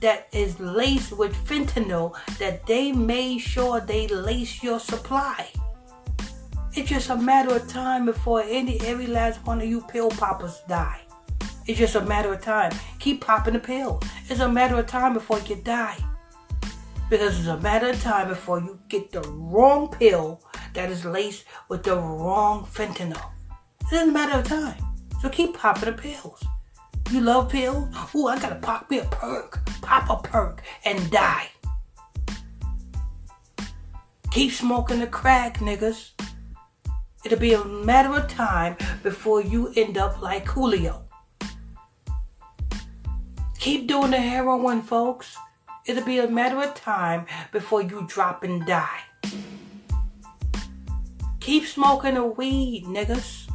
that 0.00 0.26
is 0.32 0.58
laced 0.58 1.12
with 1.12 1.32
fentanyl 1.46 2.16
that 2.38 2.66
they 2.66 2.90
made 2.90 3.38
sure 3.38 3.78
they 3.78 4.08
lace 4.08 4.64
your 4.64 4.80
supply. 4.80 5.48
It's 6.74 6.88
just 6.88 7.08
a 7.08 7.16
matter 7.16 7.54
of 7.54 7.68
time 7.68 8.04
before 8.04 8.42
any 8.42 8.80
every 8.80 9.06
last 9.06 9.46
one 9.46 9.60
of 9.60 9.68
you 9.68 9.82
pill 9.82 10.10
poppers 10.10 10.60
die. 10.68 11.02
It's 11.68 11.78
just 11.78 11.94
a 11.94 12.00
matter 12.00 12.32
of 12.32 12.42
time. 12.42 12.72
Keep 12.98 13.20
popping 13.20 13.54
the 13.54 13.60
pill. 13.60 14.00
It's 14.28 14.40
a 14.40 14.48
matter 14.48 14.76
of 14.76 14.88
time 14.88 15.14
before 15.14 15.38
you 15.40 15.54
die. 15.54 15.98
Because 17.08 17.38
it's 17.38 17.46
a 17.46 17.58
matter 17.58 17.90
of 17.90 18.02
time 18.02 18.26
before 18.26 18.58
you 18.58 18.80
get 18.88 19.12
the 19.12 19.20
wrong 19.22 19.88
pill 19.88 20.42
that 20.74 20.90
is 20.90 21.04
laced 21.04 21.44
with 21.68 21.84
the 21.84 21.94
wrong 21.96 22.66
fentanyl. 22.66 23.30
It's 23.82 23.92
a 23.92 24.06
matter 24.06 24.40
of 24.40 24.44
time. 24.44 24.82
So 25.22 25.28
keep 25.28 25.56
popping 25.56 25.84
the 25.84 25.92
pills. 25.92 26.44
You 27.12 27.20
love 27.20 27.50
pills? 27.50 27.88
Ooh, 28.16 28.26
I 28.26 28.36
gotta 28.40 28.56
pop 28.56 28.90
me 28.90 28.98
a 28.98 29.04
perk. 29.04 29.64
Pop 29.80 30.10
a 30.10 30.28
perk 30.28 30.60
and 30.84 31.08
die. 31.12 31.48
Keep 34.32 34.50
smoking 34.50 34.98
the 34.98 35.06
crack, 35.06 35.58
niggas. 35.58 36.10
It'll 37.24 37.38
be 37.38 37.52
a 37.52 37.64
matter 37.64 38.12
of 38.12 38.28
time 38.28 38.76
before 39.04 39.40
you 39.40 39.72
end 39.76 39.96
up 39.96 40.20
like 40.20 40.46
Julio. 40.46 41.05
Keep 43.66 43.88
doing 43.88 44.12
the 44.12 44.20
heroin, 44.20 44.80
folks. 44.80 45.36
It'll 45.86 46.04
be 46.04 46.20
a 46.20 46.28
matter 46.28 46.62
of 46.62 46.76
time 46.76 47.26
before 47.50 47.82
you 47.82 48.06
drop 48.06 48.44
and 48.44 48.64
die. 48.64 49.00
Keep 51.40 51.66
smoking 51.66 52.14
the 52.14 52.22
weed, 52.22 52.84
niggas. 52.84 53.50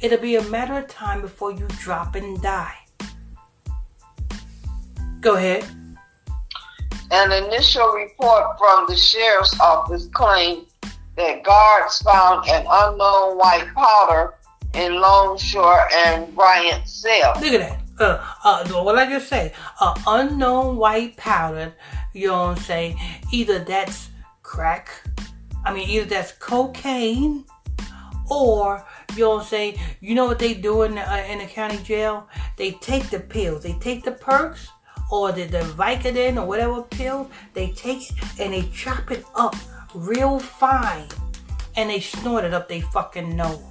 It'll 0.00 0.16
be 0.16 0.36
a 0.36 0.42
matter 0.44 0.78
of 0.78 0.88
time 0.88 1.20
before 1.20 1.52
you 1.52 1.68
drop 1.78 2.14
and 2.14 2.40
die. 2.40 2.74
Go 5.20 5.36
ahead. 5.36 5.68
An 7.10 7.30
initial 7.30 7.86
report 7.88 8.56
from 8.56 8.86
the 8.88 8.96
sheriff's 8.96 9.60
office 9.60 10.08
claimed 10.14 10.68
that 11.18 11.44
guards 11.44 12.00
found 12.00 12.48
an 12.48 12.64
unknown 12.66 13.36
white 13.36 13.68
powder 13.74 14.36
in 14.72 14.94
Longshore 15.02 15.86
and 15.92 16.34
Bryant's 16.34 16.94
cell. 16.94 17.34
Look 17.42 17.52
at 17.52 17.60
that. 17.60 17.79
Uh, 18.00 18.18
uh, 18.44 18.82
what 18.82 18.96
I 18.96 19.06
just 19.10 19.28
said, 19.28 19.52
uh, 19.78 19.94
unknown 20.06 20.76
white 20.76 21.18
powder. 21.18 21.74
You 22.14 22.28
know 22.28 22.44
what 22.44 22.56
I'm 22.56 22.62
saying? 22.64 22.98
Either 23.30 23.58
that's 23.58 24.08
crack, 24.42 24.88
I 25.66 25.74
mean, 25.74 25.88
either 25.88 26.06
that's 26.06 26.32
cocaine, 26.32 27.44
or 28.30 28.86
You 29.16 29.24
know 29.24 29.30
what 29.30 29.42
I'm 29.42 29.48
saying? 29.48 29.78
You 30.00 30.14
know 30.14 30.24
what 30.24 30.38
they 30.38 30.54
do 30.54 30.82
in 30.82 30.94
the, 30.94 31.12
uh, 31.12 31.24
in 31.24 31.38
the 31.38 31.46
county 31.46 31.78
jail? 31.78 32.28
They 32.56 32.72
take 32.72 33.10
the 33.10 33.20
pills. 33.20 33.64
They 33.64 33.72
take 33.74 34.04
the 34.04 34.12
perks 34.12 34.68
or 35.10 35.32
the, 35.32 35.44
the 35.44 35.60
Vicodin 35.60 36.40
or 36.40 36.46
whatever 36.46 36.82
pill. 36.82 37.28
They 37.54 37.72
take 37.72 38.10
it 38.10 38.16
and 38.38 38.52
they 38.54 38.62
chop 38.72 39.10
it 39.10 39.24
up 39.34 39.56
real 39.94 40.38
fine 40.38 41.08
and 41.76 41.90
they 41.90 42.00
snort 42.00 42.44
it 42.44 42.54
up 42.54 42.68
their 42.68 42.82
fucking 42.82 43.34
nose. 43.34 43.69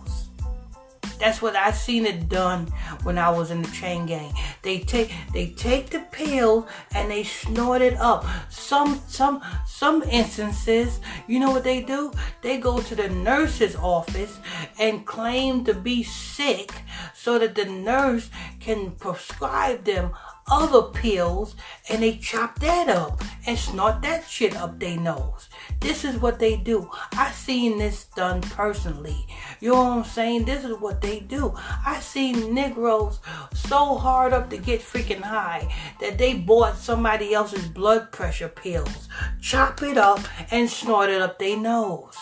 That's 1.19 1.41
what 1.41 1.55
I 1.55 1.71
seen 1.71 2.05
it 2.05 2.29
done 2.29 2.67
when 3.03 3.17
I 3.17 3.29
was 3.29 3.51
in 3.51 3.61
the 3.61 3.71
chain 3.71 4.05
gang. 4.05 4.33
They 4.61 4.79
take 4.79 5.11
they 5.33 5.47
take 5.47 5.89
the 5.89 5.99
pill 6.11 6.67
and 6.95 7.11
they 7.11 7.23
snort 7.23 7.81
it 7.81 7.97
up. 7.97 8.25
Some 8.49 9.01
some 9.07 9.41
some 9.67 10.01
instances, 10.03 10.99
you 11.27 11.39
know 11.39 11.51
what 11.51 11.63
they 11.63 11.81
do? 11.81 12.11
They 12.41 12.57
go 12.57 12.79
to 12.79 12.95
the 12.95 13.09
nurse's 13.09 13.75
office 13.75 14.39
and 14.79 15.05
claim 15.05 15.65
to 15.65 15.73
be 15.73 16.03
sick 16.03 16.71
so 17.13 17.37
that 17.39 17.55
the 17.55 17.65
nurse 17.65 18.29
can 18.59 18.91
prescribe 18.91 19.83
them 19.83 20.13
other 20.49 20.83
pills 20.83 21.55
and 21.89 22.03
they 22.03 22.17
chop 22.17 22.59
that 22.59 22.89
up 22.89 23.21
and 23.45 23.57
snort 23.57 24.01
that 24.01 24.27
shit 24.27 24.55
up 24.55 24.79
their 24.79 24.99
nose. 24.99 25.49
This 25.79 26.03
is 26.03 26.17
what 26.17 26.39
they 26.39 26.57
do. 26.57 26.89
I 27.13 27.31
seen 27.31 27.77
this 27.77 28.05
done 28.15 28.41
personally. 28.41 29.25
You 29.59 29.71
know 29.71 29.83
what 29.83 29.97
I'm 29.99 30.03
saying? 30.03 30.45
This 30.45 30.65
is 30.65 30.77
what 30.77 31.01
they 31.01 31.19
do. 31.19 31.53
I 31.85 31.99
seen 31.99 32.53
Negroes 32.53 33.19
so 33.53 33.95
hard 33.95 34.33
up 34.33 34.49
to 34.49 34.57
get 34.57 34.81
freaking 34.81 35.21
high 35.21 35.73
that 36.01 36.17
they 36.17 36.33
bought 36.33 36.77
somebody 36.77 37.33
else's 37.33 37.67
blood 37.67 38.11
pressure 38.11 38.49
pills, 38.49 39.07
chop 39.41 39.81
it 39.81 39.97
up, 39.97 40.19
and 40.51 40.69
snort 40.69 41.09
it 41.09 41.21
up 41.21 41.39
their 41.39 41.57
nose. 41.57 42.15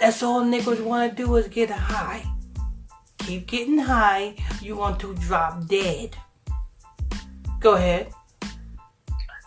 That's 0.00 0.22
all 0.22 0.42
niggas 0.42 0.82
want 0.82 1.16
to 1.16 1.24
do 1.24 1.36
is 1.36 1.48
get 1.48 1.70
high 1.70 2.24
keep 3.30 3.46
getting 3.46 3.78
high, 3.78 4.34
you 4.60 4.74
want 4.74 4.98
to 4.98 5.14
drop 5.14 5.64
dead. 5.68 6.16
Go 7.60 7.74
ahead. 7.74 8.12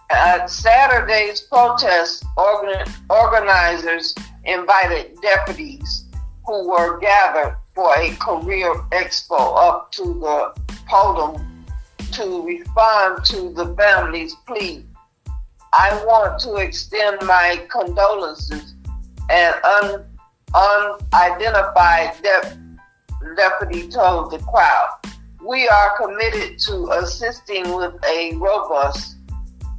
At 0.10 0.50
Saturday's 0.50 1.42
protest, 1.42 2.24
organ- 2.38 2.88
organizers 3.10 4.16
invited 4.46 5.20
deputies 5.22 6.06
who 6.46 6.70
were 6.70 6.98
gathered 7.00 7.58
for 7.76 7.94
a 7.98 8.16
career 8.22 8.74
expo 8.94 9.42
up 9.58 9.92
to 9.92 10.04
the 10.24 10.38
podium 10.88 11.66
to 12.14 12.46
respond 12.46 13.26
to 13.26 13.52
the 13.52 13.76
family's 13.76 14.34
plea. 14.48 14.86
I 15.74 15.90
want 16.06 16.40
to 16.44 16.56
extend 16.56 17.18
my 17.24 17.66
condolences 17.70 18.76
and 19.30 19.56
un- 19.66 20.06
unidentified 20.54 22.14
deputies 22.24 22.63
deputy 23.36 23.88
told 23.88 24.32
the 24.32 24.40
crowd. 24.40 24.90
We 25.46 25.68
are 25.68 25.98
committed 25.98 26.60
to 26.60 26.90
assisting 26.92 27.76
with 27.76 27.96
a 28.06 28.36
robust 28.36 29.18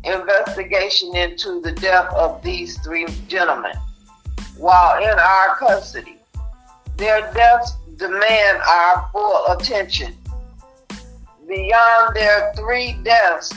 investigation 0.04 1.16
into 1.16 1.60
the 1.60 1.72
death 1.72 2.12
of 2.14 2.42
these 2.42 2.78
three 2.80 3.06
gentlemen 3.28 3.72
while 4.56 5.02
in 5.02 5.18
our 5.18 5.56
custody. 5.56 6.18
Their 6.96 7.32
deaths 7.32 7.72
demand 7.96 8.58
our 8.62 9.08
full 9.12 9.46
attention. 9.48 10.16
Beyond 11.48 12.16
their 12.16 12.52
three 12.56 12.98
deaths, 13.02 13.52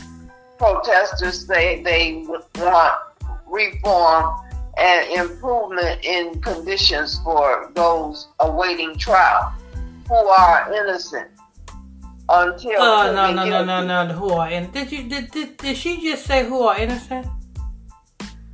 protesters 0.58 1.46
say 1.46 1.82
they 1.84 2.26
want 2.56 2.94
reform 3.46 4.36
and 4.78 5.10
improvement 5.12 6.04
in 6.04 6.40
conditions 6.42 7.20
for 7.24 7.72
those 7.76 8.28
awaiting 8.40 8.98
trial 8.98 9.54
who 10.08 10.16
are 10.16 10.74
innocent 10.74 11.30
until. 12.30 12.76
Oh 12.78 13.14
no 13.14 13.34
no 13.34 13.46
no 13.46 13.64
no 13.64 14.06
no! 14.06 14.14
Who 14.14 14.30
are 14.30 14.50
innocent? 14.50 14.74
Did 14.74 14.92
you 14.92 15.10
did, 15.10 15.32
did 15.32 15.58
did 15.58 15.78
she 15.78 16.02
just 16.02 16.26
say 16.26 16.48
who 16.48 16.64
are 16.64 16.78
innocent? 16.78 17.28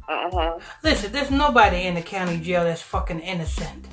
Mm-hmm. 0.10 0.59
Listen, 0.83 1.11
there's 1.11 1.31
nobody 1.31 1.83
in 1.83 1.96
the 1.96 2.01
county 2.01 2.39
jail 2.39 2.63
that's 2.63 2.81
fucking 2.81 3.20
innocent. 3.20 3.87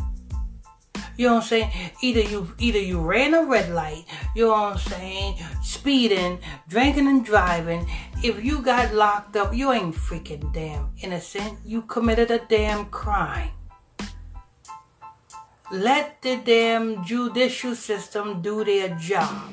You 1.16 1.26
know 1.26 1.34
what 1.34 1.42
I'm 1.42 1.48
saying? 1.48 1.70
Either 2.00 2.20
you 2.20 2.54
either 2.58 2.78
you 2.78 3.00
ran 3.00 3.34
a 3.34 3.44
red 3.44 3.68
light, 3.70 4.06
you 4.34 4.46
know 4.46 4.52
what 4.52 4.72
I'm 4.72 4.78
saying, 4.78 5.36
speeding, 5.62 6.38
drinking 6.68 7.08
and 7.08 7.24
driving. 7.24 7.86
If 8.22 8.42
you 8.42 8.62
got 8.62 8.94
locked 8.94 9.36
up, 9.36 9.54
you 9.54 9.70
ain't 9.70 9.94
freaking 9.94 10.52
damn 10.54 10.90
innocent. 11.02 11.58
You 11.64 11.82
committed 11.82 12.30
a 12.30 12.38
damn 12.38 12.86
crime. 12.86 13.50
Let 15.72 16.20
the 16.22 16.36
damn 16.36 17.04
judicial 17.04 17.76
system 17.76 18.42
do 18.42 18.64
their 18.64 18.88
job. 18.96 19.52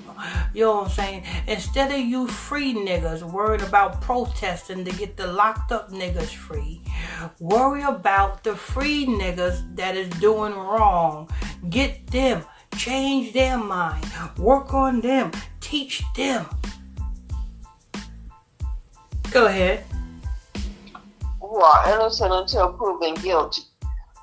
You 0.52 0.66
know 0.66 0.76
what 0.78 0.86
I'm 0.86 0.90
saying? 0.90 1.24
Instead 1.48 1.92
of 1.92 2.00
you 2.00 2.28
free 2.28 2.74
niggas 2.74 3.22
worried 3.22 3.62
about 3.62 4.02
protesting 4.02 4.84
to 4.84 4.92
get 4.92 5.16
the 5.16 5.28
locked 5.28 5.72
up 5.72 5.92
niggas 5.92 6.34
free, 6.34 6.82
worry 7.40 7.84
about 7.84 8.44
the 8.44 8.56
free 8.56 9.06
niggas 9.06 9.76
that 9.76 9.96
is 9.96 10.10
doing 10.20 10.54
wrong. 10.54 11.30
Get 11.70 12.08
them, 12.08 12.44
change 12.76 13.34
their 13.34 13.60
mind, 13.60 14.06
work 14.40 14.74
on 14.74 15.02
them, 15.02 15.32
teach 15.60 16.02
them. 16.16 16.48
Go 19.30 19.46
ahead. 19.46 19.86
Who 21.42 21.58
are 21.58 21.94
innocent 21.94 22.34
until 22.34 22.74
proven 22.74 23.14
guilty. 23.16 23.62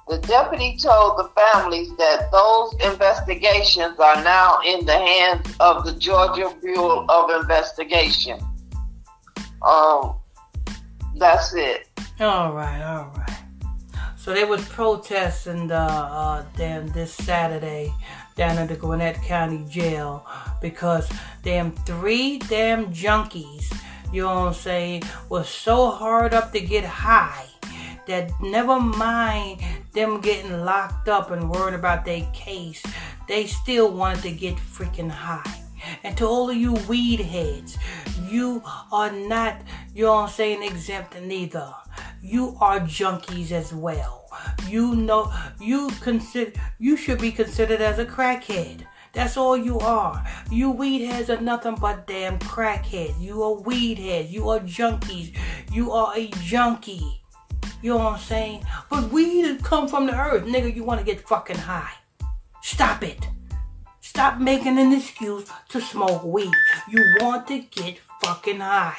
The 0.07 0.19
deputy 0.19 0.77
told 0.77 1.19
the 1.19 1.31
families 1.35 1.88
that 1.97 2.31
those 2.31 2.75
investigations 2.85 3.99
are 3.99 4.23
now 4.23 4.59
in 4.64 4.85
the 4.85 4.93
hands 4.93 5.57
of 5.61 5.85
the 5.85 5.93
Georgia 5.95 6.55
Bureau 6.61 7.07
of 7.09 7.31
Investigation. 7.40 8.38
Um, 9.62 10.17
that's 11.17 11.55
it. 11.55 11.88
All 12.21 12.53
right, 12.53 12.83
all 12.83 13.12
right. 13.17 13.31
So 14.17 14.35
they 14.35 14.45
was 14.45 14.67
protesting 14.69 15.69
the 15.69 15.77
uh, 15.77 16.45
damn 16.57 16.88
this 16.88 17.14
Saturday 17.14 17.93
down 18.37 18.59
at 18.59 18.69
the 18.69 18.77
Gwinnett 18.77 19.23
County 19.23 19.64
Jail 19.69 20.27
because 20.61 21.11
damn 21.43 21.73
three 21.73 22.38
damn 22.40 22.93
junkies, 22.93 23.75
you 24.12 24.23
know 24.23 24.29
what 24.29 24.49
I'm 24.49 24.55
saying, 24.55 25.03
was 25.31 25.49
so 25.49 25.90
hard 25.90 26.35
up 26.35 26.53
to 26.53 26.61
get 26.61 26.85
high 26.85 27.47
that 28.07 28.31
never 28.40 28.79
mind 28.81 29.62
them 29.93 30.21
getting 30.21 30.64
locked 30.64 31.09
up 31.09 31.31
and 31.31 31.51
worried 31.51 31.75
about 31.75 32.05
their 32.05 32.27
case, 32.33 32.83
they 33.29 33.47
still 33.47 33.93
wanted 33.93 34.23
to 34.23 34.33
get 34.33 34.57
freaking 34.57 35.11
high. 35.11 35.62
And 36.03 36.17
to 36.17 36.27
all 36.27 36.51
of 36.51 36.57
you 36.57 36.75
weed 36.88 37.21
heads, 37.21 37.77
you 38.31 38.62
are 38.90 39.12
not, 39.12 39.61
you 39.95 40.05
know 40.05 40.14
what 40.14 40.23
I'm 40.23 40.29
saying, 40.31 40.62
exempt 40.62 41.21
neither. 41.21 41.73
You 42.23 42.57
are 42.61 42.81
junkies 42.81 43.53
as 43.53 43.75
well. 43.75 44.27
You 44.67 44.95
know, 44.95 45.33
you 45.61 45.90
consider, 46.01 46.53
you 46.79 46.97
should 46.97 47.21
be 47.21 47.31
considered 47.31 47.81
as 47.81 47.99
a 47.99 48.07
crackhead. 48.07 48.87
That's 49.12 49.37
all 49.37 49.57
you 49.57 49.79
are. 49.79 50.25
You 50.51 50.71
weed 50.73 51.05
heads 51.05 51.31
are 51.31 51.40
nothing 51.40 51.77
but 51.77 52.07
damn 52.07 52.38
crackheads. 52.40 53.21
You 53.21 53.43
are 53.45 53.53
weed 53.53 53.99
heads. 53.99 54.33
You 54.33 54.49
are 54.49 54.59
junkies. 54.61 55.37
You 55.71 55.93
are 55.93 56.12
a 56.17 56.29
junkie. 56.43 57.24
You 57.85 57.90
know 57.90 57.99
what 57.99 58.12
I'm 58.14 58.18
saying? 58.18 58.64
But 58.88 59.11
weed 59.11 59.62
come 59.62 59.88
from 59.88 60.07
the 60.07 60.18
earth. 60.18 60.47
Nigga, 60.47 60.75
you 60.75 60.85
want 60.85 61.01
to 61.01 61.05
get 61.05 61.29
fucking 61.29 61.59
high. 61.59 61.92
Stop 62.62 63.03
it. 63.03 63.29
Stop 64.01 64.40
making 64.40 64.79
an 64.79 64.94
excuse 64.94 65.47
to 65.68 65.83
smoke 65.83 66.25
weed. 66.25 66.51
You 66.88 67.05
want 67.20 67.47
to 67.49 67.59
get 67.59 67.99
fucking 68.23 68.61
high. 68.61 68.97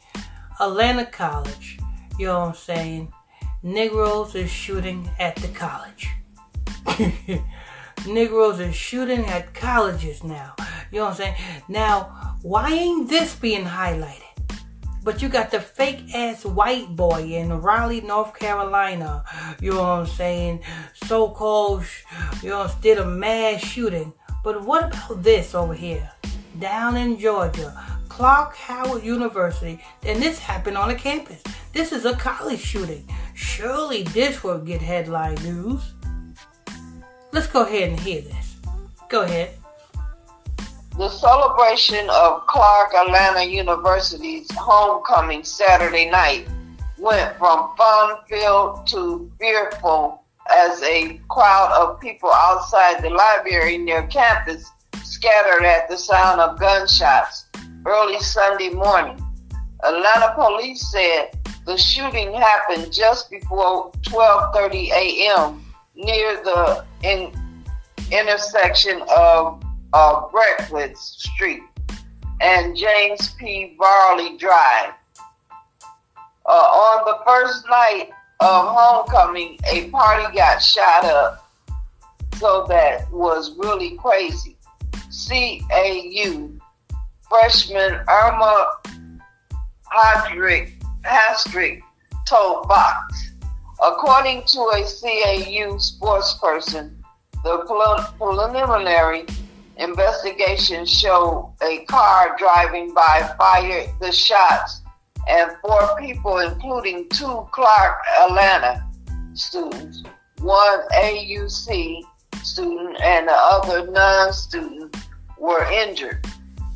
Atlanta 0.60 1.06
College. 1.06 1.80
You 2.20 2.26
know 2.26 2.40
what 2.42 2.48
I'm 2.50 2.56
saying? 2.56 3.14
Negroes 3.64 4.36
is 4.36 4.50
shooting 4.52 5.10
at 5.18 5.38
the 5.38 5.48
college. 5.48 6.10
Negroes 8.06 8.60
are 8.60 8.74
shooting 8.74 9.26
at 9.28 9.54
colleges 9.54 10.26
now. 10.26 10.56
You 10.92 11.00
know 11.00 11.06
what 11.06 11.12
I'm 11.12 11.16
saying? 11.16 11.36
Now, 11.70 12.38
why 12.42 12.74
ain't 12.74 13.08
this 13.08 13.34
being 13.34 13.64
highlighted? 13.64 14.25
But 15.06 15.22
you 15.22 15.30
got 15.30 15.52
the 15.52 15.60
fake 15.60 16.15
ass 16.15 16.44
white 16.44 16.96
boy 16.96 17.22
in 17.22 17.62
Raleigh, 17.62 18.02
North 18.02 18.34
Carolina. 18.34 19.24
You 19.62 19.74
know 19.74 19.78
what 19.78 19.88
I'm 19.88 20.08
saying? 20.08 20.63
So 20.96 21.30
called, 21.30 21.84
you 22.41 22.50
know, 22.50 22.68
did 22.82 22.98
a 22.98 23.06
mass 23.06 23.62
shooting. 23.62 24.13
But 24.44 24.63
what 24.63 24.88
about 24.88 25.22
this 25.22 25.54
over 25.54 25.76
here? 25.76 26.10
Down 26.60 26.98
in 26.98 27.20
Georgia, 27.20 27.80
Clark 28.10 28.56
Howard 28.56 29.04
University. 29.04 29.80
And 30.02 30.20
this 30.20 30.39
happened 30.39 30.76
on 30.76 30.89
a 30.89 30.96
campus. 30.96 31.44
This 31.72 31.91
is 31.91 32.06
a 32.06 32.15
college 32.15 32.60
shooting. 32.60 33.08
Surely 33.36 34.02
this 34.04 34.44
will 34.44 34.58
get 34.58 34.82
headline 34.82 35.36
news. 35.44 35.84
Let's 37.32 37.46
go 37.46 37.63
ahead 37.63 37.89
and 37.89 38.00
hear 38.00 38.22
this. 38.22 38.56
Go 39.08 39.22
ahead. 39.22 39.52
The 40.98 41.10
celebration 41.10 42.10
of 42.10 42.48
Clark 42.48 42.94
Atlanta 42.94 43.44
University's 43.44 44.50
homecoming 44.56 45.44
Saturday 45.44 46.10
night 46.10 46.48
went 46.98 47.38
from 47.38 47.76
fun 47.76 48.16
filled 48.30 48.88
to 48.88 49.30
fearful 49.38 50.24
as 50.50 50.82
a 50.84 51.20
crowd 51.30 51.74
of 51.74 52.00
people 52.00 52.32
outside 52.32 53.04
the 53.04 53.10
library 53.10 53.78
near 53.78 54.08
campus 54.08 54.72
scattered 55.04 55.66
at 55.66 55.90
the 55.90 55.98
sound 55.98 56.40
of 56.40 56.58
gunshots 56.58 57.48
early 57.86 58.22
Sunday 58.22 58.70
morning. 58.70 59.20
Atlanta 59.84 60.34
police 60.34 60.90
said 60.94 61.38
the 61.66 61.78
shooting 61.78 62.32
happened 62.32 62.94
just 62.94 63.30
before 63.30 63.92
12:30 64.04 64.92
a.m. 64.92 65.66
near 65.94 66.42
the 66.42 66.86
in, 67.04 67.34
intersection 68.14 69.04
of 69.14 69.62
Beckwith 69.96 70.98
Street 70.98 71.64
and 72.42 72.76
James 72.76 73.34
P. 73.40 73.76
Brawley 73.78 74.38
Drive. 74.38 74.94
Uh, 76.46 76.50
on 76.50 77.06
the 77.06 77.24
first 77.26 77.66
night 77.70 78.10
of 78.42 78.68
homecoming, 78.68 79.58
a 79.72 79.90
party 79.90 80.36
got 80.36 80.62
shot 80.62 81.06
up, 81.06 81.50
so 82.36 82.66
that 82.68 83.10
was 83.12 83.58
really 83.58 83.98
crazy. 83.98 84.58
CAU 84.92 86.52
freshman 87.30 88.02
Irma 88.10 88.68
Hadrick 89.90 90.74
Hastrick 91.04 91.82
told 92.28 92.68
Fox. 92.68 93.32
According 93.82 94.44
to 94.48 94.60
a 94.60 94.84
CAU 94.84 95.78
sportsperson, 95.78 96.96
the 97.44 97.60
preliminary 98.18 99.26
investigation 99.78 100.86
showed 100.86 101.54
a 101.62 101.86
car 101.86 102.36
driving 102.38 102.94
by 102.94 103.34
fired 103.38 103.90
the 104.00 104.12
shots, 104.12 104.82
and 105.28 105.52
four 105.62 105.96
people, 106.00 106.38
including 106.40 107.10
two 107.10 107.48
Clark 107.52 107.98
Atlanta 108.22 108.86
students, 109.34 110.04
one 110.40 110.80
AUC 110.94 112.02
student, 112.44 113.02
and 113.02 113.28
the 113.28 113.34
other 113.34 113.92
non 113.92 114.34
student, 114.34 114.96
were 115.40 115.66
injured. 115.72 116.26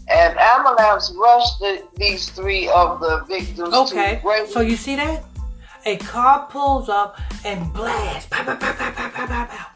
And 0.09 0.37
ambulance 0.39 1.13
rushed 1.15 1.59
the, 1.59 1.83
these 1.95 2.29
three 2.29 2.67
of 2.69 2.99
the 2.99 3.23
victims. 3.27 3.73
Okay, 3.73 4.19
so 4.47 4.61
you 4.61 4.75
see 4.75 4.95
that? 4.95 5.23
A 5.85 5.97
car 5.97 6.47
pulls 6.49 6.89
up 6.89 7.19
and 7.45 7.71
blasts. 7.73 8.27
Pow, 8.29 8.43
pow, 8.43 8.55
pow, 8.55 9.67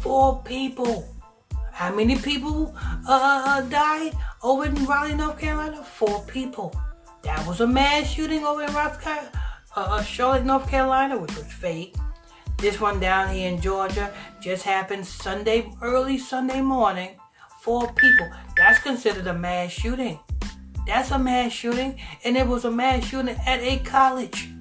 Four 0.00 0.42
people 0.42 1.11
how 1.72 1.94
many 1.94 2.16
people 2.16 2.74
uh, 3.08 3.62
died 3.62 4.12
over 4.42 4.66
in 4.66 4.74
Raleigh, 4.84 5.14
North 5.14 5.38
Carolina? 5.38 5.82
Four 5.82 6.22
people. 6.26 6.74
That 7.22 7.46
was 7.46 7.60
a 7.60 7.66
mass 7.66 8.10
shooting 8.10 8.44
over 8.44 8.62
in 8.62 8.70
uh, 8.70 9.28
uh, 9.74 10.02
Charlotte, 10.02 10.44
North 10.44 10.68
Carolina, 10.68 11.18
which 11.18 11.34
was 11.36 11.46
fake. 11.46 11.96
This 12.58 12.80
one 12.80 13.00
down 13.00 13.34
here 13.34 13.48
in 13.50 13.60
Georgia 13.60 14.12
just 14.40 14.64
happened 14.64 15.06
Sunday, 15.06 15.70
early 15.80 16.18
Sunday 16.18 16.60
morning. 16.60 17.18
Four 17.62 17.92
people. 17.94 18.28
That's 18.56 18.78
considered 18.78 19.26
a 19.26 19.34
mass 19.34 19.72
shooting. 19.72 20.18
That's 20.86 21.10
a 21.10 21.18
mass 21.18 21.52
shooting, 21.52 21.98
and 22.24 22.36
it 22.36 22.46
was 22.46 22.64
a 22.64 22.70
mass 22.70 23.04
shooting 23.04 23.36
at 23.46 23.60
a 23.60 23.78
college. 23.78 24.51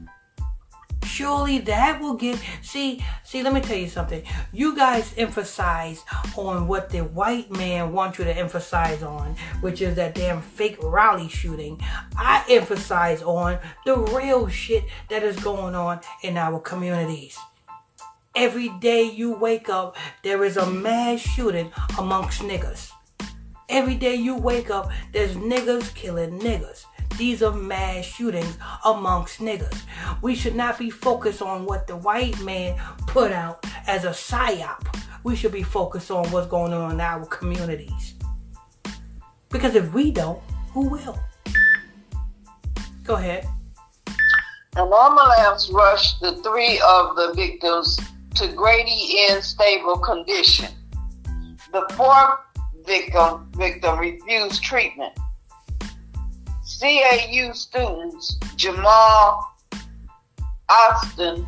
Surely 1.11 1.59
that 1.59 1.99
will 1.99 2.13
get 2.13 2.41
see 2.61 3.03
see 3.25 3.43
let 3.43 3.53
me 3.53 3.59
tell 3.59 3.75
you 3.75 3.89
something. 3.89 4.23
You 4.53 4.73
guys 4.77 5.13
emphasize 5.17 6.05
on 6.37 6.69
what 6.69 6.89
the 6.89 7.01
white 7.01 7.51
man 7.51 7.91
wants 7.91 8.17
you 8.17 8.23
to 8.23 8.33
emphasize 8.33 9.03
on, 9.03 9.35
which 9.59 9.81
is 9.81 9.95
that 9.97 10.15
damn 10.15 10.41
fake 10.41 10.77
Raleigh 10.81 11.27
shooting. 11.27 11.81
I 12.15 12.45
emphasize 12.49 13.21
on 13.23 13.59
the 13.85 13.97
real 13.97 14.47
shit 14.47 14.85
that 15.09 15.21
is 15.21 15.37
going 15.43 15.75
on 15.75 15.99
in 16.23 16.37
our 16.37 16.61
communities. 16.61 17.37
Every 18.33 18.69
day 18.79 19.03
you 19.03 19.33
wake 19.33 19.67
up, 19.67 19.97
there 20.23 20.45
is 20.45 20.55
a 20.55 20.65
mass 20.65 21.19
shooting 21.19 21.73
amongst 21.99 22.41
niggas. 22.41 22.89
Every 23.67 23.95
day 23.95 24.15
you 24.15 24.37
wake 24.37 24.69
up, 24.69 24.89
there's 25.11 25.35
niggas 25.35 25.93
killing 25.93 26.39
niggas. 26.39 26.85
These 27.21 27.43
are 27.43 27.51
mass 27.51 28.05
shootings 28.05 28.57
amongst 28.83 29.41
niggas. 29.41 29.83
We 30.23 30.33
should 30.33 30.55
not 30.55 30.79
be 30.79 30.89
focused 30.89 31.43
on 31.43 31.67
what 31.67 31.85
the 31.85 31.95
white 31.95 32.41
man 32.41 32.81
put 33.05 33.31
out 33.31 33.63
as 33.85 34.05
a 34.05 34.09
psyop. 34.09 34.99
We 35.23 35.35
should 35.35 35.51
be 35.51 35.61
focused 35.61 36.09
on 36.09 36.25
what's 36.31 36.47
going 36.47 36.73
on 36.73 36.93
in 36.93 36.99
our 36.99 37.23
communities. 37.27 38.15
Because 39.49 39.75
if 39.75 39.93
we 39.93 40.09
don't, 40.09 40.41
who 40.73 40.89
will? 40.89 41.19
Go 43.03 43.13
ahead. 43.13 43.45
An 44.75 44.91
ambulance 44.91 45.69
rushed 45.71 46.21
the 46.21 46.37
three 46.37 46.81
of 46.83 47.15
the 47.15 47.33
victims 47.35 47.99
to 48.33 48.47
Grady 48.47 49.27
in 49.29 49.43
stable 49.43 49.99
condition. 49.99 50.71
The 51.71 51.87
fourth 51.93 52.39
victim 52.83 53.51
victim 53.55 53.99
refused 53.99 54.63
treatment. 54.63 55.13
CAU 56.81 57.53
students 57.53 58.37
Jamal 58.55 59.55
Austin 60.67 61.45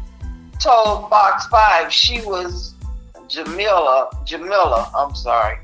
told 0.60 1.10
Fox 1.10 1.48
5 1.48 1.91
she 1.91 2.22
was 2.22 2.76
Jamila, 3.28 4.10
Jamila, 4.26 4.91
I'm 4.96 5.15
sorry. 5.15 5.58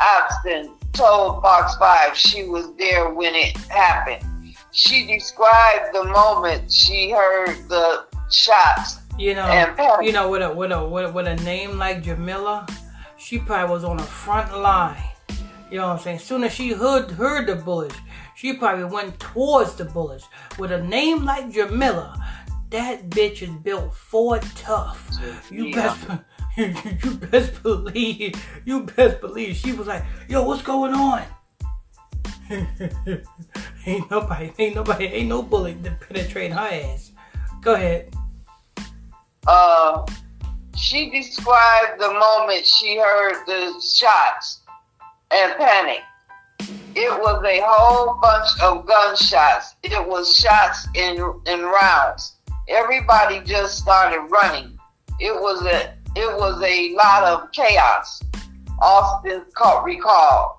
Austin 0.00 0.74
told 0.92 1.40
Fox 1.40 1.76
5 1.76 2.16
she 2.16 2.44
was 2.48 2.74
there 2.78 3.10
when 3.10 3.34
it 3.34 3.56
happened. 3.68 4.24
She 4.72 5.06
described 5.06 5.94
the 5.94 6.04
moment 6.04 6.72
she 6.72 7.10
heard 7.10 7.68
the 7.68 8.06
shots. 8.30 8.98
You 9.18 9.34
know, 9.34 10.00
you 10.02 10.12
know, 10.12 10.30
with 10.30 10.42
a 10.42 10.52
with 10.52 10.72
a 10.72 10.84
with, 10.84 11.14
with 11.14 11.26
a 11.28 11.36
name 11.44 11.78
like 11.78 12.02
Jamila, 12.02 12.66
she 13.18 13.38
probably 13.38 13.72
was 13.72 13.84
on 13.84 13.98
the 13.98 14.02
front 14.02 14.58
line. 14.58 15.02
You 15.70 15.78
know 15.78 15.88
what 15.88 15.98
I'm 15.98 16.02
saying? 16.02 16.16
As 16.16 16.24
soon 16.24 16.42
as 16.42 16.52
she 16.52 16.72
heard 16.72 17.10
heard 17.12 17.46
the 17.46 17.54
bullets, 17.54 17.96
she 18.40 18.54
probably 18.54 18.84
went 18.84 19.20
towards 19.20 19.74
the 19.74 19.84
bullets. 19.84 20.26
With 20.58 20.72
a 20.72 20.82
name 20.82 21.26
like 21.26 21.52
Jamila, 21.52 22.18
That 22.70 23.10
bitch 23.10 23.42
is 23.42 23.50
built 23.50 23.94
for 23.94 24.38
tough. 24.56 25.10
You 25.50 25.66
Yeah. 25.66 25.94
best 25.94 26.24
you, 26.56 26.74
you 27.04 27.16
best 27.16 27.62
believe 27.62 28.34
you 28.64 28.84
best 28.84 29.20
believe 29.20 29.56
she 29.56 29.72
was 29.72 29.86
like, 29.86 30.04
yo, 30.26 30.42
what's 30.44 30.62
going 30.62 30.94
on? 30.94 31.22
ain't 33.86 34.10
nobody, 34.10 34.52
ain't 34.58 34.74
nobody, 34.74 35.04
ain't 35.04 35.28
no 35.28 35.42
bullet 35.42 35.84
to 35.84 35.90
penetrate 35.90 36.52
her 36.52 36.60
ass. 36.60 37.12
Go 37.60 37.74
ahead. 37.74 38.14
Uh, 39.46 40.06
she 40.76 41.10
described 41.10 42.00
the 42.00 42.12
moment 42.12 42.64
she 42.64 42.96
heard 42.96 43.44
the 43.46 43.74
shots 43.82 44.60
and 45.30 45.54
panicked. 45.58 46.04
It 46.96 47.20
was 47.20 47.44
a 47.44 47.60
whole 47.64 48.18
bunch 48.20 48.48
of 48.60 48.84
gunshots. 48.84 49.76
It 49.84 50.08
was 50.08 50.36
shots 50.36 50.88
in 50.94 51.16
in 51.46 51.62
rounds. 51.62 52.36
Everybody 52.68 53.40
just 53.44 53.78
started 53.78 54.20
running. 54.28 54.76
It 55.20 55.32
was 55.32 55.64
a 55.64 55.94
it 56.16 56.36
was 56.36 56.60
a 56.62 56.94
lot 56.96 57.22
of 57.22 57.52
chaos. 57.52 58.20
Austin 58.80 59.44
ca- 59.54 59.82
recalled. 59.82 60.56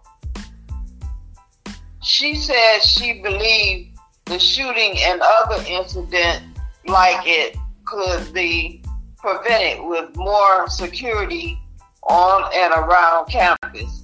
She 2.02 2.36
said 2.36 2.80
she 2.80 3.22
believed 3.22 3.98
the 4.26 4.40
shooting 4.40 4.98
and 5.00 5.22
other 5.22 5.62
incidents 5.68 6.46
like 6.88 7.28
it 7.28 7.58
could 7.86 8.34
be 8.34 8.82
prevented 9.18 9.86
with 9.86 10.16
more 10.16 10.70
security 10.70 11.60
on 12.04 12.50
and 12.54 12.74
around 12.74 13.28
campus. 13.28 14.01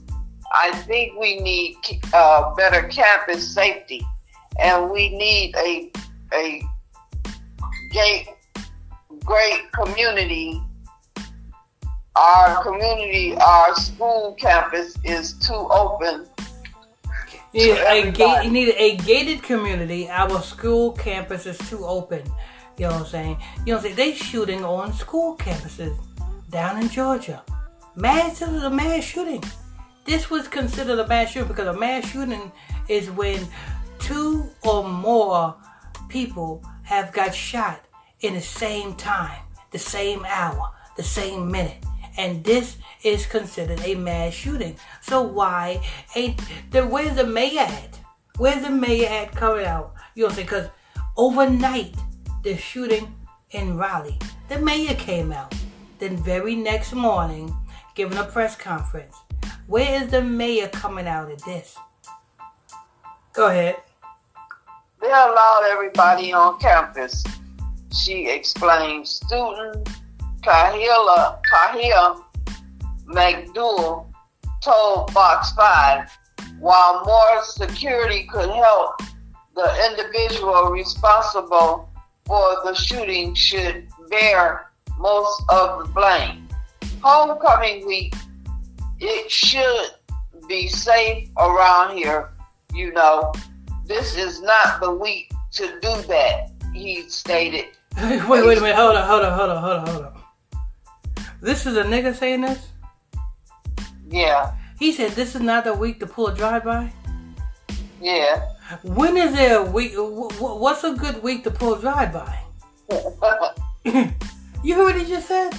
I 0.54 0.72
think 0.86 1.20
we 1.20 1.40
need 1.40 1.78
uh, 2.14 2.54
better 2.56 2.88
campus 2.88 3.54
safety, 3.54 4.06
and 4.60 4.90
we 4.90 5.10
need 5.10 5.56
a 5.58 5.92
a 6.34 6.64
great 7.92 8.28
great 9.24 9.72
community. 9.74 10.62
Our 12.16 12.64
community, 12.64 13.36
our 13.36 13.76
school 13.76 14.36
campus 14.40 14.98
is 15.04 15.34
too 15.34 15.54
open. 15.54 16.26
You 17.54 17.74
need, 17.74 18.20
a 18.20 18.44
you 18.44 18.52
need 18.52 18.74
a 18.76 18.98
gated 18.98 19.44
community. 19.44 20.10
Our 20.10 20.42
school 20.42 20.92
campus 20.94 21.46
is 21.46 21.58
too 21.70 21.86
open. 21.86 22.24
You 22.78 22.88
know 22.88 22.94
what 22.94 23.02
I'm 23.02 23.08
saying? 23.08 23.38
You 23.66 23.74
know 23.74 23.78
what 23.78 23.78
I'm 23.78 23.82
saying? 23.84 23.96
They 23.96 24.14
shooting 24.14 24.64
on 24.64 24.94
school 24.94 25.38
campuses 25.38 25.98
down 26.50 26.82
in 26.82 26.90
Georgia. 26.90 27.44
Mass, 27.96 28.40
this 28.40 28.50
is 28.50 28.64
a 28.64 28.70
mass 28.70 29.04
shooting. 29.04 29.44
This 30.08 30.30
was 30.30 30.48
considered 30.48 31.00
a 31.00 31.06
mass 31.06 31.32
shooting 31.32 31.50
because 31.50 31.68
a 31.68 31.78
mass 31.78 32.10
shooting 32.10 32.50
is 32.88 33.12
when 33.12 33.46
two 34.00 34.50
or 34.64 34.88
more 34.88 35.54
people 36.08 36.64
have 36.84 37.12
got 37.12 37.36
shot 37.36 37.82
in 38.22 38.34
the 38.34 38.42
same 38.42 38.96
time, 38.96 39.42
the 39.72 39.78
same 39.78 40.24
hour, 40.26 40.72
the 40.96 41.04
same 41.04 41.52
minute. 41.52 41.84
And 42.16 42.42
this 42.46 42.78
is 43.04 43.26
considered 43.26 43.82
a 43.82 43.96
mass 43.96 44.32
shooting. 44.32 44.78
So 45.02 45.22
why 45.22 45.86
ain't 46.16 46.40
the 46.72 46.88
where's 46.88 47.18
the 47.18 47.28
mayor 47.28 47.60
at? 47.60 48.00
Where's 48.38 48.64
the 48.64 48.70
mayor 48.70 49.10
at 49.10 49.36
coming 49.36 49.66
out? 49.66 49.94
You 50.16 50.24
know 50.24 50.28
what 50.28 50.32
I'm 50.32 50.36
saying? 50.36 50.46
Because 50.48 50.70
overnight 51.18 51.96
the 52.44 52.56
shooting 52.56 53.14
in 53.52 53.76
Raleigh, 53.76 54.20
the 54.48 54.58
mayor 54.60 54.96
came 54.96 55.34
out. 55.34 55.54
Then 56.00 56.16
very 56.16 56.56
next 56.56 56.94
morning, 56.94 57.54
giving 57.94 58.18
a 58.18 58.24
press 58.24 58.56
conference. 58.56 59.18
Where 59.68 60.02
is 60.02 60.12
the 60.12 60.22
mayor 60.22 60.70
coming 60.70 61.08
out 61.08 61.30
of 61.30 61.44
this? 61.44 61.78
Go 63.34 63.48
ahead. 63.48 63.76
They 65.02 65.08
allowed 65.08 65.68
everybody 65.70 66.32
on 66.32 66.58
campus. 66.60 67.22
She 67.94 68.30
explained. 68.30 69.06
Student 69.06 69.90
Kahila 70.42 71.40
Kahia 71.52 72.24
McDowell 73.08 74.08
told 74.64 75.12
Fox 75.12 75.52
5 75.52 76.18
while 76.60 77.04
more 77.06 77.44
security 77.44 78.26
could 78.32 78.50
help, 78.50 79.02
the 79.54 79.90
individual 79.92 80.72
responsible 80.72 81.90
for 82.26 82.58
the 82.64 82.74
shooting 82.74 83.36
should 83.36 83.88
bear 84.10 84.72
most 84.98 85.44
of 85.50 85.80
the 85.80 85.94
blame. 85.94 86.48
Homecoming 87.02 87.86
week, 87.86 88.16
it 89.00 89.30
should 89.32 89.92
be 90.48 90.68
safe 90.68 91.30
around 91.38 91.98
here, 91.98 92.32
you 92.74 92.92
know. 92.94 93.34
This 93.86 94.16
is 94.18 94.42
not 94.42 94.82
the 94.82 94.92
week 94.92 95.32
to 95.54 95.68
do 95.82 96.02
that, 96.08 96.52
he 96.74 97.08
stated. 97.10 97.66
wait, 97.98 98.28
wait 98.30 98.58
a 98.58 98.62
minute. 98.62 98.76
Hold 98.76 98.96
on, 98.96 99.08
hold 99.08 99.24
on, 99.24 99.38
hold 99.38 99.50
on, 99.50 99.64
hold 99.64 99.78
on, 99.80 99.88
hold 99.88 100.06
on. 100.06 100.14
This 101.42 101.66
is 101.66 101.78
a 101.78 101.84
nigga 101.84 102.16
saying 102.16 102.42
this? 102.42 102.68
Yeah, 104.10 104.54
He 104.80 104.92
said 104.94 105.12
this 105.12 105.36
is 105.36 105.42
not 105.42 105.64
the 105.66 105.74
week 105.74 106.00
to 106.00 106.08
pull 106.08 106.28
a 106.28 106.36
drive-by? 106.36 106.92
yeah. 108.02 108.42
When 108.84 109.16
is 109.18 109.34
there 109.34 109.60
a 109.60 109.64
week? 109.64 109.94
wh- 109.94 110.32
wh- 110.38 110.60
What's 110.62 110.84
a 110.84 110.94
good 110.94 111.22
week 111.24 111.44
to 111.46 111.52
pull 111.52 111.74
a 111.76 111.80
drive-by? 111.80 112.40
you 114.64 114.76
heard 114.76 114.84
what 114.84 114.96
he 114.96 115.06
just 115.06 115.28
said? 115.28 115.52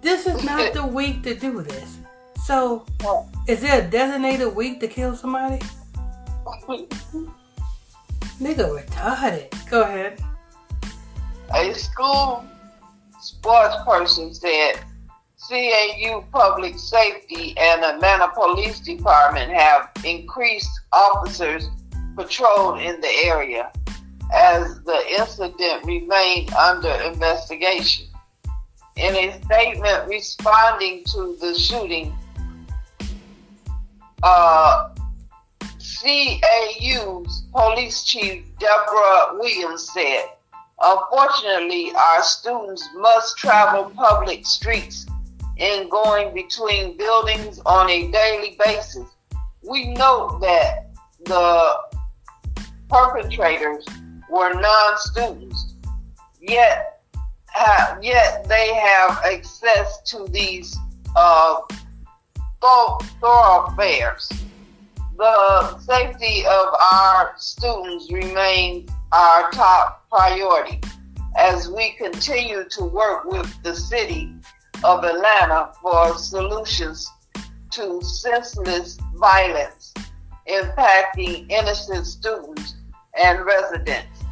This 0.00 0.26
is 0.26 0.42
not 0.44 0.72
the 0.74 0.86
week 0.86 1.22
to 1.24 1.34
do 1.34 1.62
this. 1.62 1.98
So, 2.44 2.84
is 3.48 3.62
there 3.62 3.80
a 3.80 3.90
designated 3.90 4.54
week 4.54 4.78
to 4.80 4.88
kill 4.88 5.16
somebody? 5.16 5.64
Nigga 8.38 8.68
retarded. 8.68 9.70
Go 9.70 9.80
ahead. 9.80 10.22
A 11.54 11.72
school 11.72 12.44
sports 13.18 13.76
person 13.86 14.34
said 14.34 14.74
CAU 15.48 16.22
Public 16.32 16.78
Safety 16.78 17.54
and 17.56 17.82
Atlanta 17.82 18.28
Police 18.34 18.80
Department 18.80 19.50
have 19.50 19.88
increased 20.04 20.68
officers 20.92 21.70
patrolled 22.14 22.78
in 22.78 23.00
the 23.00 23.12
area 23.24 23.72
as 24.34 24.82
the 24.84 25.00
incident 25.18 25.86
remained 25.86 26.52
under 26.52 26.90
investigation. 26.90 28.06
In 28.96 29.14
a 29.14 29.42
statement 29.44 30.08
responding 30.08 31.04
to 31.04 31.38
the 31.40 31.54
shooting, 31.54 32.14
uh, 34.24 34.88
CAU's 35.60 37.44
police 37.52 38.04
chief 38.04 38.44
Deborah 38.58 39.38
Williams 39.38 39.90
said, 39.92 40.24
Unfortunately, 40.80 41.92
our 41.94 42.22
students 42.22 42.88
must 42.96 43.36
travel 43.36 43.90
public 43.94 44.44
streets 44.44 45.06
in 45.58 45.88
going 45.88 46.34
between 46.34 46.96
buildings 46.96 47.60
on 47.64 47.88
a 47.88 48.10
daily 48.10 48.58
basis. 48.64 49.06
We 49.62 49.94
note 49.94 50.40
that 50.40 50.90
the 51.24 51.76
perpetrators 52.88 53.86
were 54.30 54.52
non-students, 54.52 55.74
yet 56.40 57.02
yet 58.02 58.48
they 58.48 58.74
have 58.74 59.22
access 59.24 60.02
to 60.10 60.26
these 60.28 60.76
uh, 61.14 61.60
thoroughfares. 63.20 64.30
The 65.16 65.78
safety 65.78 66.44
of 66.46 66.74
our 66.92 67.34
students 67.36 68.10
remains 68.10 68.90
our 69.12 69.50
top 69.50 70.08
priority 70.10 70.80
as 71.36 71.68
we 71.68 71.92
continue 71.92 72.64
to 72.70 72.84
work 72.84 73.24
with 73.24 73.62
the 73.62 73.74
city 73.74 74.34
of 74.82 75.04
Atlanta 75.04 75.72
for 75.80 76.16
solutions 76.18 77.10
to 77.70 78.00
senseless 78.02 78.98
violence 79.14 79.94
impacting 80.48 81.50
innocent 81.50 82.06
students 82.06 82.74
and 83.18 83.44
residents. 83.44 84.24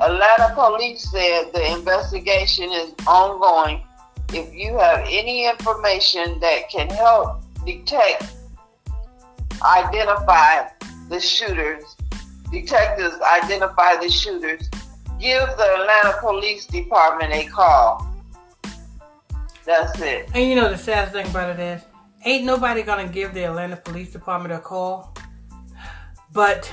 Atlanta 0.00 0.52
police 0.54 1.10
said 1.10 1.52
the 1.52 1.76
investigation 1.76 2.70
is 2.70 2.92
ongoing. 3.06 3.82
If 4.30 4.52
you 4.52 4.76
have 4.78 5.06
any 5.08 5.48
information 5.48 6.40
that 6.40 6.68
can 6.68 6.90
help 6.90 7.43
detect, 7.64 8.32
identify 9.62 10.68
the 11.08 11.20
shooters, 11.20 11.96
detectives 12.50 13.16
identify 13.20 13.96
the 13.96 14.08
shooters, 14.08 14.68
give 15.18 15.46
the 15.56 15.76
Atlanta 15.80 16.18
Police 16.20 16.66
Department 16.66 17.32
a 17.32 17.46
call. 17.46 18.10
That's 19.64 19.98
it. 20.00 20.28
And 20.34 20.48
you 20.48 20.54
know 20.54 20.68
the 20.68 20.78
sad 20.78 21.12
thing 21.12 21.26
about 21.26 21.58
it 21.58 21.60
is, 21.60 21.82
ain't 22.24 22.44
nobody 22.44 22.82
gonna 22.82 23.08
give 23.08 23.32
the 23.32 23.44
Atlanta 23.44 23.76
Police 23.76 24.12
Department 24.12 24.52
a 24.54 24.58
call. 24.58 25.14
But 26.32 26.70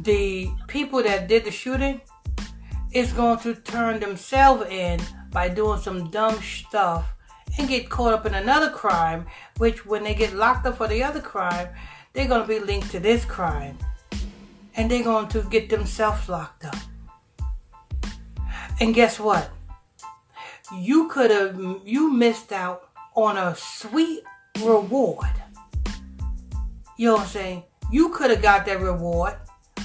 the 0.00 0.50
people 0.66 1.02
that 1.02 1.28
did 1.28 1.44
the 1.44 1.50
shooting 1.50 2.00
is 2.92 3.12
going 3.12 3.38
to 3.40 3.54
turn 3.54 4.00
themselves 4.00 4.66
in 4.70 5.00
by 5.30 5.48
doing 5.48 5.80
some 5.80 6.10
dumb 6.10 6.40
stuff 6.42 7.13
and 7.58 7.68
get 7.68 7.88
caught 7.88 8.12
up 8.12 8.26
in 8.26 8.34
another 8.34 8.70
crime, 8.70 9.26
which 9.58 9.86
when 9.86 10.04
they 10.04 10.14
get 10.14 10.34
locked 10.34 10.66
up 10.66 10.76
for 10.76 10.88
the 10.88 11.02
other 11.02 11.20
crime, 11.20 11.68
they're 12.12 12.28
gonna 12.28 12.46
be 12.46 12.58
linked 12.58 12.90
to 12.90 13.00
this 13.00 13.24
crime. 13.24 13.78
And 14.76 14.90
they're 14.90 15.04
going 15.04 15.28
to 15.28 15.42
get 15.42 15.68
themselves 15.68 16.28
locked 16.28 16.64
up. 16.64 16.76
And 18.80 18.92
guess 18.92 19.20
what? 19.20 19.50
You 20.76 21.08
could 21.08 21.30
have 21.30 21.56
you 21.84 22.12
missed 22.12 22.50
out 22.50 22.88
on 23.14 23.36
a 23.36 23.54
sweet 23.54 24.24
reward. 24.60 25.28
You 26.96 27.08
know 27.08 27.14
what 27.14 27.22
I'm 27.22 27.28
saying? 27.28 27.62
You 27.92 28.08
could 28.08 28.30
have 28.30 28.42
got 28.42 28.66
that 28.66 28.80
reward, 28.80 29.34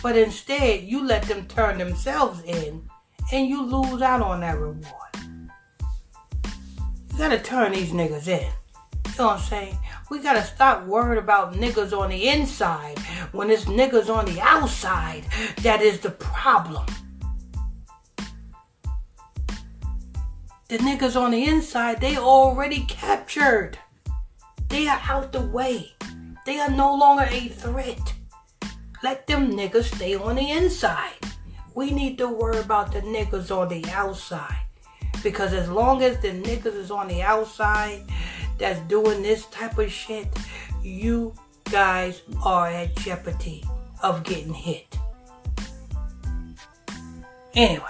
but 0.02 0.18
instead 0.18 0.84
you 0.84 1.06
let 1.06 1.24
them 1.24 1.46
turn 1.48 1.78
themselves 1.78 2.42
in 2.44 2.90
and 3.32 3.48
you 3.48 3.62
lose 3.62 4.02
out 4.02 4.22
on 4.22 4.40
that 4.42 4.58
reward. 4.58 4.86
Gotta 7.20 7.38
turn 7.38 7.74
these 7.74 7.92
niggas 7.92 8.30
in. 8.30 8.40
You 8.40 9.12
know 9.18 9.28
what 9.28 9.40
I'm 9.40 9.40
saying? 9.42 9.78
We 10.10 10.20
gotta 10.20 10.42
stop 10.42 10.86
worrying 10.86 11.22
about 11.22 11.54
niggas 11.54 11.92
on 11.92 12.12
the 12.12 12.30
inside 12.30 12.98
when 13.34 13.50
it's 13.52 13.66
niggas 13.66 14.10
on 14.10 14.24
the 14.24 14.40
outside 14.40 15.26
that 15.58 15.82
is 15.82 16.00
the 16.00 16.12
problem. 16.12 16.86
The 20.70 20.78
niggas 20.78 21.20
on 21.20 21.32
the 21.32 21.44
inside, 21.44 22.00
they 22.00 22.16
already 22.16 22.86
captured. 22.86 23.78
They 24.70 24.88
are 24.88 25.02
out 25.04 25.34
the 25.34 25.42
way. 25.42 25.92
They 26.46 26.62
are 26.62 26.72
no 26.72 26.96
longer 26.96 27.28
a 27.30 27.50
threat. 27.50 28.14
Let 29.04 29.28
them 29.28 29.52
niggas 29.52 29.94
stay 29.94 30.16
on 30.16 30.38
the 30.38 30.52
inside. 30.52 31.20
We 31.76 31.92
need 31.92 32.18
to 32.20 32.30
worry 32.30 32.60
about 32.60 32.94
the 32.94 33.02
niggas 33.02 33.52
on 33.52 33.68
the 33.68 33.84
outside. 33.92 34.69
Because 35.24 35.54
as 35.54 35.70
long 35.70 36.04
as 36.04 36.20
the 36.22 36.30
niggas 36.30 36.76
is 36.76 36.92
on 36.92 37.08
the 37.08 37.22
outside 37.22 38.04
that's 38.58 38.80
doing 38.82 39.22
this 39.22 39.46
type 39.48 39.78
of 39.78 39.92
shit, 39.92 40.28
you 40.84 41.34
guys 41.72 42.22
are 42.44 42.68
at 42.68 42.96
jeopardy 42.98 43.64
of 44.02 44.24
getting 44.24 44.54
hit. 44.54 44.98
Anyway, 47.56 47.84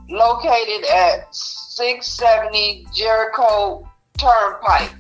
located 0.10 0.86
at 0.86 1.36
670 1.36 2.88
Jericho 2.94 3.88
Turnpike, 4.18 4.94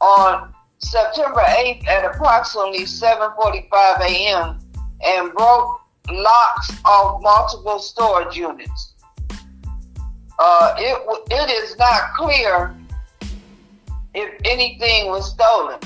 on 0.00 0.54
September 0.78 1.40
8th 1.40 1.86
at 1.88 2.04
approximately 2.04 2.84
7:45 2.84 4.00
a.m. 4.00 4.58
and 5.04 5.32
broke 5.34 5.80
locks 6.08 6.70
off 6.84 7.20
multiple 7.20 7.78
storage 7.78 8.36
units. 8.36 8.94
Uh, 10.42 10.74
it 10.78 10.96
it 11.30 11.50
is 11.50 11.76
not 11.76 12.14
clear 12.16 12.74
if 14.14 14.40
anything 14.46 15.08
was 15.08 15.30
stolen. 15.30 15.78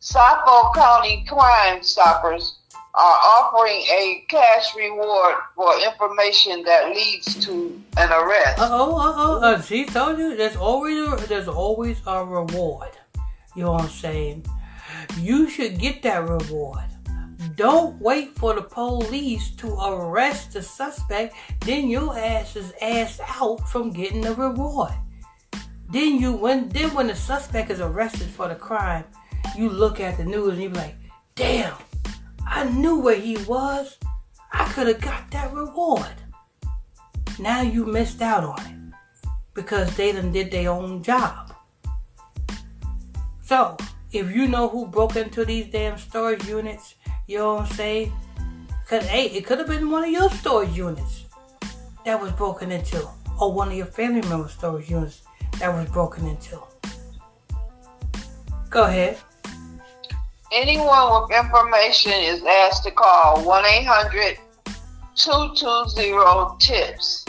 Suffolk 0.00 0.74
County 0.74 1.24
Crime 1.28 1.84
Stoppers 1.84 2.58
are 2.94 3.18
offering 3.38 3.80
a 3.86 4.24
cash 4.28 4.74
reward 4.76 5.36
for 5.54 5.72
information 5.80 6.64
that 6.64 6.90
leads 6.90 7.36
to 7.46 7.80
an 7.96 8.10
arrest. 8.10 8.58
Uh 8.58 8.68
oh, 8.72 8.96
uh 8.96 9.12
oh, 9.16 9.40
uh, 9.40 9.62
she 9.62 9.84
told 9.86 10.18
you 10.18 10.36
there's 10.36 10.56
always 10.56 10.98
a, 10.98 11.16
there's 11.28 11.46
always 11.46 12.02
a 12.04 12.24
reward. 12.24 12.90
You 13.54 13.62
know 13.62 13.72
what 13.72 13.82
I'm 13.82 13.88
saying? 13.88 14.44
You 15.20 15.48
should 15.48 15.78
get 15.78 16.02
that 16.02 16.28
reward. 16.28 16.91
Don't 17.56 18.00
wait 18.00 18.36
for 18.36 18.54
the 18.54 18.62
police 18.62 19.50
to 19.56 19.74
arrest 19.74 20.52
the 20.52 20.62
suspect, 20.62 21.34
then 21.60 21.88
your 21.88 22.16
ass 22.16 22.56
is 22.56 22.72
asked 22.80 23.20
out 23.26 23.68
from 23.68 23.90
getting 23.90 24.20
the 24.20 24.34
reward. 24.34 24.92
Then 25.90 26.18
you 26.18 26.32
when 26.32 26.68
then 26.70 26.94
when 26.94 27.08
the 27.08 27.16
suspect 27.16 27.70
is 27.70 27.80
arrested 27.80 28.28
for 28.28 28.48
the 28.48 28.54
crime, 28.54 29.04
you 29.56 29.68
look 29.68 30.00
at 30.00 30.16
the 30.16 30.24
news 30.24 30.54
and 30.54 30.62
you 30.62 30.70
be 30.70 30.76
like, 30.76 30.96
damn, 31.34 31.74
I 32.46 32.64
knew 32.64 33.00
where 33.00 33.20
he 33.20 33.36
was. 33.44 33.98
I 34.52 34.64
could 34.72 34.86
have 34.86 35.00
got 35.00 35.30
that 35.32 35.52
reward. 35.52 36.14
Now 37.38 37.62
you 37.62 37.84
missed 37.84 38.22
out 38.22 38.44
on 38.44 38.60
it 38.60 38.94
because 39.54 39.94
they 39.96 40.12
done 40.12 40.32
did 40.32 40.50
their 40.50 40.70
own 40.70 41.02
job. 41.02 41.54
So, 43.44 43.76
if 44.12 44.34
you 44.34 44.48
know 44.48 44.68
who 44.68 44.86
broke 44.86 45.16
into 45.16 45.44
these 45.44 45.66
damn 45.66 45.98
storage 45.98 46.46
units, 46.46 46.94
you 47.32 47.38
know 47.38 47.54
what 47.54 47.70
I'm 47.70 47.76
saying? 47.76 48.12
Cause 48.86 49.06
hey, 49.06 49.24
it 49.28 49.46
could 49.46 49.58
have 49.58 49.66
been 49.66 49.90
one 49.90 50.04
of 50.04 50.10
your 50.10 50.28
storage 50.30 50.76
units 50.76 51.24
that 52.04 52.20
was 52.20 52.30
broken 52.32 52.70
into, 52.70 53.08
or 53.40 53.50
one 53.54 53.68
of 53.68 53.74
your 53.74 53.86
family 53.86 54.20
members' 54.28 54.52
storage 54.52 54.90
units 54.90 55.22
that 55.58 55.72
was 55.72 55.88
broken 55.88 56.26
into. 56.26 56.60
Go 58.68 58.84
ahead. 58.84 59.16
Anyone 60.52 61.22
with 61.22 61.30
information 61.30 62.12
is 62.12 62.44
asked 62.44 62.84
to 62.84 62.90
call 62.90 63.42
1 63.42 63.64
800 63.64 64.36
220 65.14 66.58
TIPS. 66.58 67.24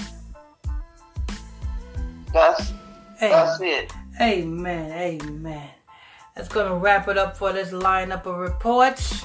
That's, 2.33 2.73
Hey. 3.19 3.29
that's 3.29 3.61
it. 3.61 3.93
Amen. 4.19 4.91
Amen. 4.91 5.69
That's 6.35 6.49
going 6.49 6.67
to 6.67 6.75
wrap 6.75 7.07
it 7.07 7.17
up 7.17 7.37
for 7.37 7.53
this 7.53 7.69
lineup 7.69 8.25
of 8.25 8.35
reports. 8.37 9.23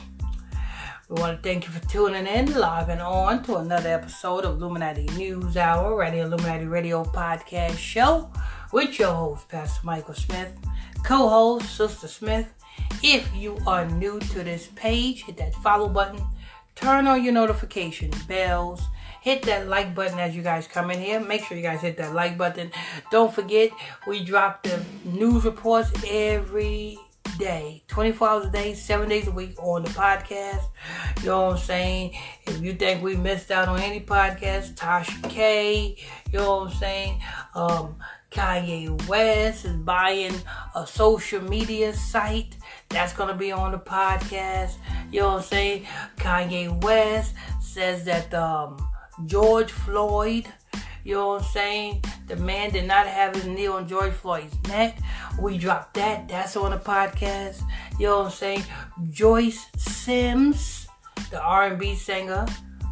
We 1.09 1.23
want 1.23 1.43
to 1.43 1.49
thank 1.49 1.65
you 1.65 1.73
for 1.73 1.81
tuning 1.89 2.27
in, 2.27 2.55
logging 2.55 3.01
on 3.01 3.43
to 3.45 3.57
another 3.57 3.89
episode 3.89 4.45
of 4.45 4.59
Illuminati 4.59 5.07
News 5.17 5.57
Hour, 5.57 5.97
Radio 5.97 6.27
Illuminati 6.27 6.67
Radio 6.67 7.03
Podcast 7.03 7.79
Show 7.79 8.31
with 8.75 8.99
your 8.99 9.15
host, 9.15 9.49
Pastor 9.49 9.81
Michael 9.87 10.13
Smith, 10.13 10.55
co 11.05 11.31
host, 11.31 11.75
Sister 11.75 12.09
Smith. 12.09 12.53
If 13.03 13.35
you 13.35 13.57
are 13.67 13.87
new 13.87 14.21
to 14.21 14.45
this 14.45 14.69
page, 14.77 15.25
hit 15.25 15.39
that 15.39 15.55
follow 15.55 15.89
button, 15.89 16.21
turn 16.75 17.07
on 17.07 17.25
your 17.25 17.33
notification 17.33 18.11
bells, 18.29 18.83
hit 19.23 19.41
that 19.45 19.67
like 19.67 19.95
button 19.95 20.19
as 20.19 20.37
you 20.37 20.43
guys 20.43 20.69
come 20.69 20.91
in 20.91 21.01
here. 21.01 21.21
Make 21.21 21.43
sure 21.43 21.57
you 21.57 21.63
guys 21.63 21.81
hit 21.81 21.97
that 21.97 22.13
like 22.13 22.37
button. 22.37 22.71
Don't 23.11 23.33
forget, 23.33 23.71
we 24.07 24.23
drop 24.23 24.63
the 24.63 24.85
news 25.07 25.47
reports 25.47 25.91
every 26.07 26.99
day, 27.39 27.85
24 27.89 28.29
hours 28.29 28.47
a 28.47 28.51
day, 28.51 28.75
seven 28.75 29.09
days 29.09 29.29
a 29.29 29.31
week 29.31 29.55
on 29.63 29.85
the 29.85 29.91
podcast. 29.91 30.65
You 31.21 31.27
know 31.27 31.47
what 31.47 31.53
I'm 31.53 31.59
saying? 31.59 32.17
If 32.47 32.61
you 32.61 32.75
think 32.75 33.03
we 33.03 33.17
missed 33.17 33.51
out 33.51 33.69
on 33.69 33.81
any 33.81 34.01
podcast, 34.01 34.75
Tasha 34.75 35.31
K, 35.31 35.97
you 36.33 36.39
know 36.39 36.59
what 36.59 36.73
I'm 36.73 36.79
saying? 36.79 37.23
Um, 37.55 37.97
Kanye 38.31 39.07
West 39.09 39.65
is 39.65 39.77
buying 39.77 40.35
a 40.75 40.87
social 40.87 41.41
media 41.41 41.95
site. 41.95 42.57
That's 42.91 43.13
going 43.13 43.29
to 43.29 43.35
be 43.35 43.53
on 43.53 43.73
the 43.73 43.79
podcast. 43.79 44.75
You 45.11 45.21
know 45.21 45.29
what 45.29 45.37
I'm 45.37 45.43
saying? 45.45 45.87
Kanye 46.17 46.83
West 46.83 47.35
says 47.61 48.05
that 48.05 48.35
um, 48.35 48.77
George 49.27 49.71
Floyd, 49.71 50.47
you 51.05 51.15
know 51.15 51.29
what 51.29 51.43
I'm 51.43 51.49
saying? 51.49 52.05
The 52.29 52.37
man 52.37 52.71
did 52.71 52.87
not 52.87 53.07
have 53.07 53.35
his 53.35 53.47
knee 53.47 53.67
on 53.67 53.89
George 53.89 54.13
Floyd's 54.13 54.55
neck. 54.69 54.99
We 55.41 55.57
dropped 55.57 55.95
that. 55.95 56.29
That's 56.29 56.57
on 56.57 56.73
the 56.73 56.79
podcast. 56.79 57.63
You 57.99 58.07
know 58.07 58.19
what 58.19 58.27
I'm 58.27 58.33
saying? 58.33 58.65
Joyce 59.11 59.67
Sims, 59.77 60.87
the 61.31 61.41
R&B 61.41 61.95
singer 61.95 62.47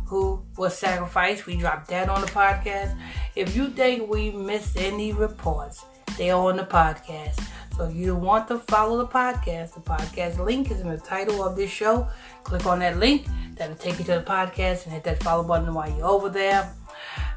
who 0.07 0.43
was 0.57 0.76
sacrificed. 0.76 1.47
We 1.47 1.57
dropped 1.57 1.89
that 1.89 2.09
on 2.09 2.20
the 2.20 2.28
podcast. 2.28 2.97
If 3.34 3.55
you 3.55 3.68
think 3.68 4.09
we 4.09 4.30
missed 4.30 4.78
any 4.78 5.12
reports, 5.12 5.84
they're 6.16 6.34
on 6.34 6.57
the 6.57 6.64
podcast. 6.64 7.43
So 7.76 7.84
if 7.84 7.95
you 7.95 8.14
want 8.14 8.49
to 8.49 8.59
follow 8.59 8.97
the 8.97 9.07
podcast, 9.07 9.74
the 9.74 9.80
podcast 9.80 10.39
link 10.43 10.70
is 10.70 10.80
in 10.80 10.89
the 10.89 10.97
title 10.97 11.45
of 11.45 11.57
this 11.57 11.70
show. 11.70 12.09
Click 12.43 12.64
on 12.64 12.78
that 12.78 12.97
link. 12.97 13.26
That'll 13.57 13.76
take 13.76 13.99
you 13.99 14.05
to 14.07 14.12
the 14.12 14.22
podcast 14.22 14.84
and 14.84 14.95
hit 14.95 15.05
that 15.05 15.22
follow 15.22 15.43
button 15.43 15.74
while 15.74 15.91
you're 15.91 16.07
over 16.07 16.30
there. 16.30 16.72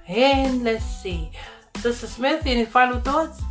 And 0.07 0.63
let's 0.63 0.85
see. 0.85 1.31
Sister 1.79 2.07
Smith, 2.07 2.43
any 2.45 2.65
final 2.65 2.99
thoughts? 2.99 3.41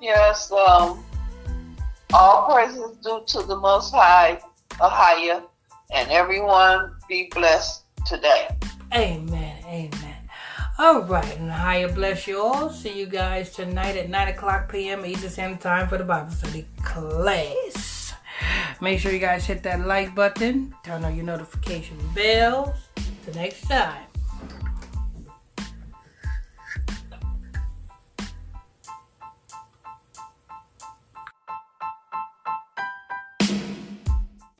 Yes, 0.00 0.52
um, 0.52 1.02
all 2.12 2.52
praises 2.52 2.96
due 3.02 3.22
to 3.28 3.42
the 3.42 3.56
Most 3.56 3.94
High, 3.94 4.40
higher, 4.72 5.42
and 5.94 6.10
everyone 6.10 6.94
be 7.08 7.30
blessed 7.32 7.84
today. 8.06 8.48
Amen. 8.94 9.56
Amen. 9.64 10.16
All 10.78 11.02
right, 11.02 11.38
and 11.38 11.50
higher 11.50 11.90
bless 11.90 12.26
you 12.26 12.42
all. 12.42 12.68
See 12.68 12.98
you 12.98 13.06
guys 13.06 13.52
tonight 13.52 13.96
at 13.96 14.10
9 14.10 14.28
o'clock 14.28 14.70
p.m. 14.70 15.06
Eastern 15.06 15.30
Standard 15.30 15.60
Time 15.60 15.88
for 15.88 15.96
the 15.96 16.04
Bible 16.04 16.30
study 16.30 16.66
class. 16.82 18.12
Make 18.82 18.98
sure 19.00 19.12
you 19.12 19.18
guys 19.18 19.46
hit 19.46 19.62
that 19.62 19.86
like 19.86 20.14
button, 20.14 20.74
turn 20.84 21.04
on 21.04 21.16
your 21.16 21.24
notification 21.24 21.96
bells. 22.14 22.74
Till 23.24 23.34
next 23.34 23.62
time. 23.62 24.11